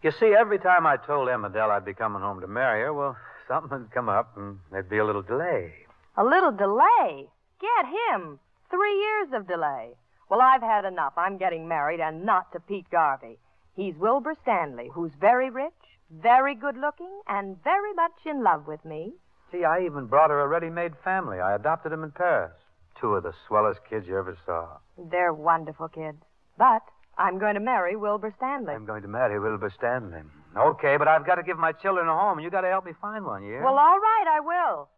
[0.01, 3.15] You see, every time I told Emmadel I'd be coming home to marry her, well,
[3.47, 5.71] something would come up and there'd be a little delay.
[6.17, 7.29] A little delay?
[7.61, 8.39] Get him.
[8.71, 9.91] Three years of delay.
[10.27, 11.13] Well, I've had enough.
[11.17, 13.37] I'm getting married, and not to Pete Garvey.
[13.75, 15.71] He's Wilbur Stanley, who's very rich,
[16.11, 19.13] very good looking, and very much in love with me.
[19.51, 21.39] See, I even brought her a ready made family.
[21.39, 22.51] I adopted them in Paris.
[22.99, 24.77] Two of the swellest kids you ever saw.
[24.97, 26.17] They're wonderful kids.
[26.57, 26.81] But
[27.17, 28.73] I'm going to marry Wilbur Stanley.
[28.73, 30.21] I'm going to marry Wilbur Stanley.
[30.55, 32.85] Okay, but I've got to give my children a home, and you got to help
[32.85, 33.63] me find one, yeah?
[33.63, 34.89] Well, all right, I will.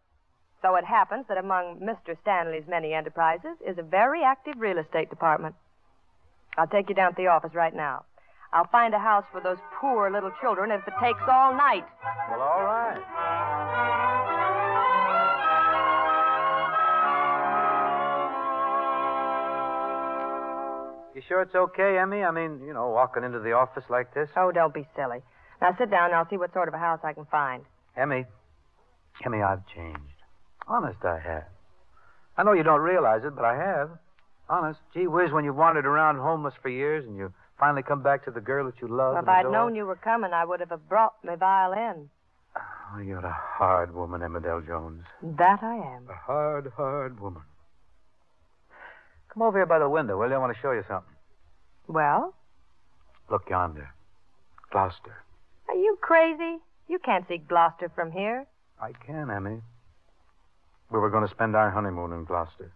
[0.61, 2.15] So it happens that among Mr.
[2.21, 5.55] Stanley's many enterprises is a very active real estate department.
[6.57, 8.05] I'll take you down to the office right now.
[8.53, 11.85] I'll find a house for those poor little children if it takes all night.
[12.29, 12.99] Well, all right.
[21.15, 22.23] You sure it's okay, Emmy?
[22.23, 24.29] I mean, you know, walking into the office like this?
[24.35, 25.19] Oh, don't be silly.
[25.61, 27.63] Now sit down and I'll see what sort of a house I can find.
[27.95, 28.25] Emmy,
[29.25, 29.99] Emmy, I've changed.
[30.67, 31.45] Honest, I have.
[32.37, 33.91] I know you don't realize it, but I have.
[34.49, 34.79] Honest.
[34.93, 38.31] Gee whiz, when you've wandered around homeless for years and you finally come back to
[38.31, 39.13] the girl that you love.
[39.13, 42.09] Well, if I'd known you were coming, I would have brought my violin.
[42.57, 45.03] Oh, you're a hard woman, Emmadel Jones.
[45.21, 46.07] That I am.
[46.09, 47.43] A hard, hard woman.
[49.31, 50.33] Come over here by the window, will you?
[50.33, 51.13] I want to show you something.
[51.87, 52.33] Well,
[53.29, 53.93] Look yonder.
[54.71, 55.23] Gloucester.
[55.69, 56.57] are you crazy?
[56.89, 58.45] You can't see Gloucester from here.
[58.81, 59.61] I can, Emmy.
[60.89, 62.73] We were going to spend our honeymoon in Gloucester.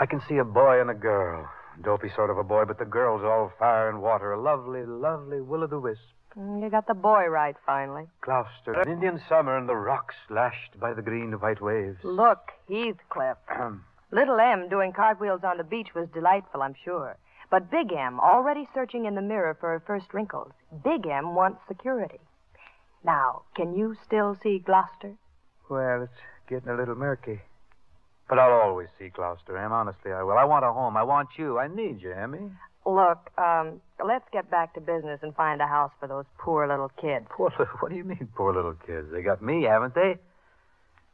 [0.00, 1.48] I can see a boy and a girl.
[1.82, 4.32] Dopey sort of a boy, but the girl's all fire and water.
[4.32, 6.00] A lovely, lovely will o' the wisp.
[6.38, 8.06] Mm, You got the boy right, finally.
[8.20, 8.72] Gloucester.
[8.74, 11.98] An Indian summer and the rocks lashed by the green white waves.
[12.02, 13.36] Look, Heathcliff.
[14.10, 17.16] Little M doing cartwheels on the beach was delightful, I'm sure.
[17.50, 20.52] But Big M already searching in the mirror for her first wrinkles.
[20.84, 22.20] Big M wants security.
[23.04, 25.14] Now, can you still see Gloucester?
[25.68, 26.12] well, it's
[26.48, 27.40] getting a little murky.
[28.34, 29.70] But I'll always see Gloucester, Em.
[29.70, 30.36] Honestly, I will.
[30.36, 30.96] I want a home.
[30.96, 31.56] I want you.
[31.60, 32.50] I need you, Emmy.
[32.84, 36.90] Look, um, let's get back to business and find a house for those poor little
[37.00, 37.26] kids.
[37.30, 39.06] Poor little, what do you mean, poor little kids?
[39.12, 40.16] They got me, haven't they?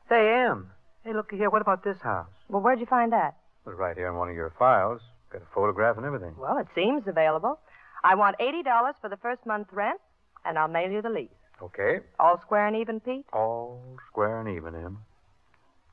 [0.08, 0.70] Say, Em.
[1.04, 1.50] Hey, look here.
[1.50, 2.30] What about this house?
[2.48, 3.36] Well, where'd you find that?
[3.66, 5.02] Well, right here in one of your files.
[5.30, 6.34] Got a photograph and everything.
[6.38, 7.60] Well, it seems available.
[8.02, 10.00] I want $80 for the first month's rent,
[10.46, 11.28] and I'll mail you the lease.
[11.62, 12.00] Okay.
[12.18, 13.26] All square and even, Pete?
[13.30, 15.00] All square and even, Em.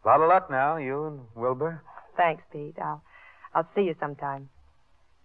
[0.04, 1.82] A lot of luck now, you and Wilbur.
[2.16, 2.76] Thanks, Pete.
[2.82, 3.02] I'll,
[3.54, 4.50] I'll see you sometime.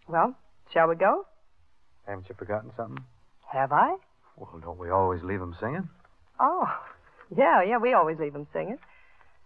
[0.08, 0.34] Well,
[0.72, 1.26] shall we go?
[2.06, 3.04] Haven't you forgotten something?
[3.52, 3.96] Have I?
[4.36, 5.88] Well, don't we always leave 'em singing?
[6.40, 6.66] Oh,
[7.36, 8.78] yeah, yeah, we always leave them singing.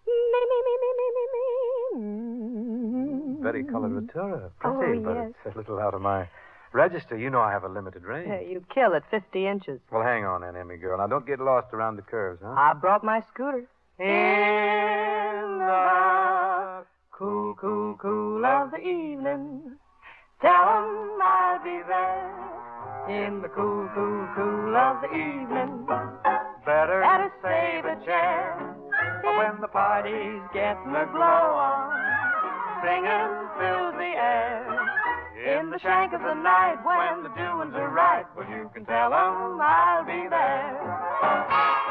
[0.07, 1.25] Me, me, me, me, me, me,
[3.37, 3.43] me.
[3.43, 4.51] Very coloratura.
[4.65, 5.33] Oh, Pretty, but yes.
[5.45, 6.29] it's a little out of my
[6.73, 7.17] register.
[7.19, 8.29] You know I have a limited range.
[8.29, 9.81] Yeah, you kill at 50 inches.
[9.91, 10.99] Well, hang on then, Emmy girl.
[10.99, 12.55] Now, don't get lost around the curves, huh?
[12.57, 13.65] I brought my scooter.
[13.99, 14.07] In
[15.67, 19.77] the cool, cool, cool of the evening.
[20.41, 22.33] Tell 'em I'll be there
[23.09, 25.87] in the cool, cool, cool of the evening.
[26.65, 28.75] better, Better save a chair.
[29.23, 31.93] when the party's getting a glow on.
[32.83, 34.63] Singing fills the air.
[35.59, 39.13] In the shank of the night when the doings are right, well, you can tell
[39.13, 41.86] 'em I'll be there.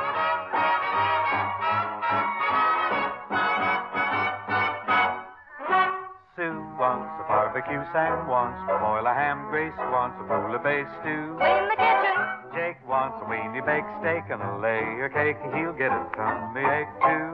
[7.55, 11.39] Barbecue, Sam wants to boil a ham, Grace wants a bouillabaisse stew.
[11.39, 12.19] Clean the kitchen.
[12.51, 15.39] Jake wants a weenie baked steak and a layer cake.
[15.39, 17.31] and He'll get a tummy ache too.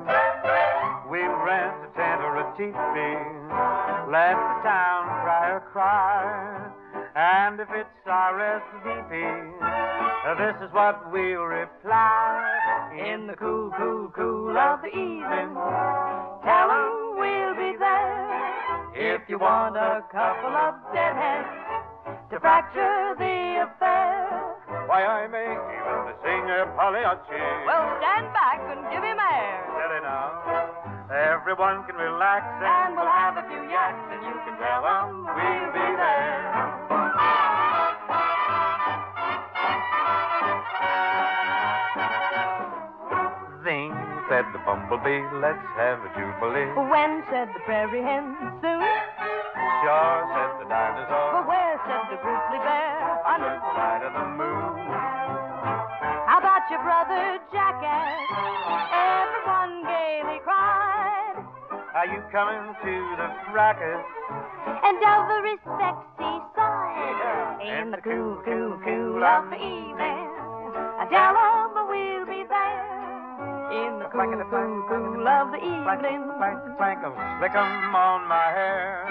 [1.10, 3.18] We'll rent a tent or a teepee.
[4.14, 6.70] Let the town crier cry.
[7.18, 9.10] And if it's RSVP,
[10.38, 12.94] this is what we'll reply.
[12.94, 15.58] In the cool, cool, cool of the evening,
[16.46, 17.01] tell 'em we'll be there.
[18.94, 21.48] If you want a couple of deadheads
[22.30, 24.28] to fracture the affair,
[24.88, 27.40] why, I may even sing a Pagliacci.
[27.66, 29.64] Well, stand back and give him air.
[29.72, 30.92] Steady now.
[31.12, 35.72] Everyone can relax And we'll have a few yaks, and you can tell 'em we'll
[35.72, 37.01] be there.
[44.42, 46.66] Said the bumblebee, let's have a jubilee.
[46.90, 48.82] When said the prairie hen soon?
[49.86, 53.22] Sure, said the dinosaur, But where said the grizzly bear?
[53.22, 54.82] under the light of the moon.
[56.26, 58.18] How about your brother jackass?
[58.90, 61.46] Everyone gaily cried.
[61.94, 64.02] Are you coming to the fracas?
[64.82, 67.62] And over his sexy side.
[67.62, 70.26] In the cool, cool, cool of the evening.
[70.98, 71.38] I tell
[74.14, 75.88] In the cool, cool, cool of the evening.
[75.88, 79.08] Clank 'em, slick 'em on my hair.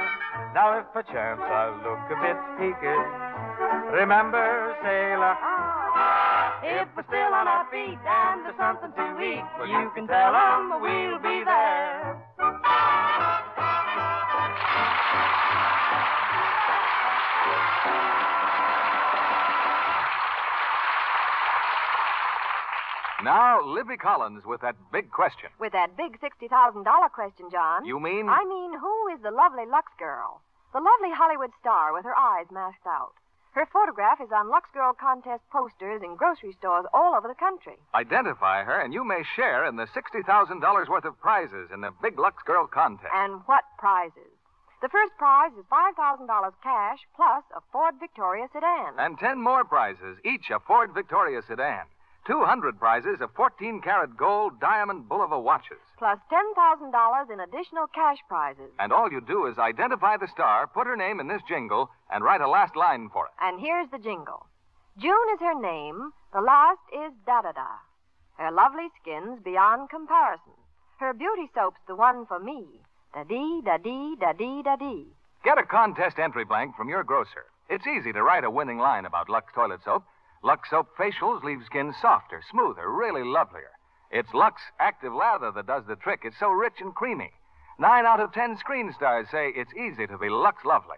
[0.54, 5.36] Now, if perchance I look a bit peaked, remember, sailor,
[6.62, 10.36] If we're still on our feet and there's something to eat, well, you can tell
[10.36, 12.19] 'em we'll be there.
[23.22, 25.50] Now, Libby Collins with that big question.
[25.58, 27.84] With that big $60,000 question, John.
[27.84, 28.28] You mean?
[28.28, 30.40] I mean, who is the lovely Lux girl?
[30.72, 33.12] The lovely Hollywood star with her eyes masked out.
[33.52, 37.76] Her photograph is on Lux Girl contest posters in grocery stores all over the country.
[37.92, 42.16] Identify her, and you may share in the $60,000 worth of prizes in the Big
[42.16, 43.12] Lux Girl contest.
[43.12, 44.30] And what prizes?
[44.80, 48.94] The first prize is $5,000 cash plus a Ford Victoria sedan.
[48.98, 51.86] And 10 more prizes, each a Ford Victoria sedan.
[52.26, 55.78] 200 prizes of 14 karat gold diamond Bulova watches.
[55.98, 58.70] Plus $10,000 in additional cash prizes.
[58.78, 62.24] And all you do is identify the star, put her name in this jingle, and
[62.24, 63.32] write a last line for it.
[63.40, 64.46] And here's the jingle
[64.98, 67.68] June is her name, the last is Da Da Da.
[68.36, 70.52] Her lovely skin's beyond comparison.
[70.98, 72.66] Her beauty soap's the one for me.
[73.14, 75.06] Da dee, da dee, da dee, da dee.
[75.42, 77.46] Get a contest entry blank from your grocer.
[77.68, 80.04] It's easy to write a winning line about Lux toilet soap.
[80.42, 83.72] Lux soap facials leave skin softer, smoother, really lovelier.
[84.10, 86.20] It's Lux active lather that does the trick.
[86.24, 87.30] It's so rich and creamy.
[87.78, 90.96] Nine out of ten screen stars say it's easy to be Lux lovely.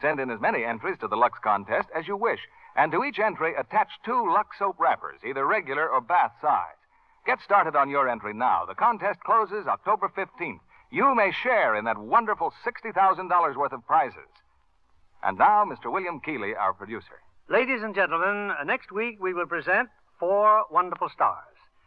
[0.00, 2.40] Send in as many entries to the Lux contest as you wish,
[2.76, 6.78] and to each entry attach two Lux soap wrappers, either regular or bath size.
[7.26, 8.64] Get started on your entry now.
[8.64, 10.60] The contest closes October 15th.
[10.90, 14.30] You may share in that wonderful $60,000 worth of prizes.
[15.20, 15.90] And now, Mr.
[15.90, 17.23] William Keighley, our producer.
[17.50, 21.44] Ladies and gentlemen, uh, next week we will present Four Wonderful Stars.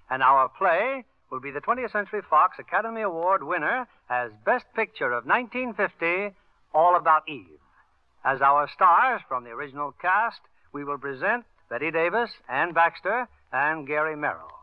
[0.08, 5.12] And our play will be the 20th Century Fox Academy Award winner as Best Picture
[5.12, 6.36] of 1950,
[6.76, 7.60] All About Eve.
[8.24, 10.42] As our stars from the original cast,
[10.74, 14.54] we will present Bette Davis, Anne Baxter, and Gary Merrill.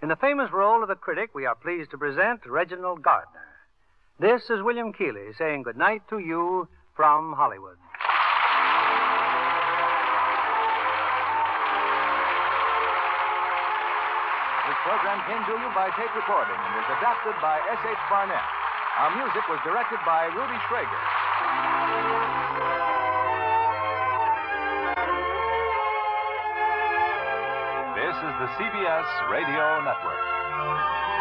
[0.00, 3.46] In the famous role of the critic, we are pleased to present Reginald Gardiner.
[4.18, 6.66] This is William Keighley saying good night to you
[6.96, 7.76] from Hollywood.
[15.30, 18.02] Came to you by tape recording and is adapted by S.H.
[18.10, 18.42] Barnett.
[18.98, 21.02] Our music was directed by Rudy Schrager.
[27.94, 31.19] This is the CBS Radio Network.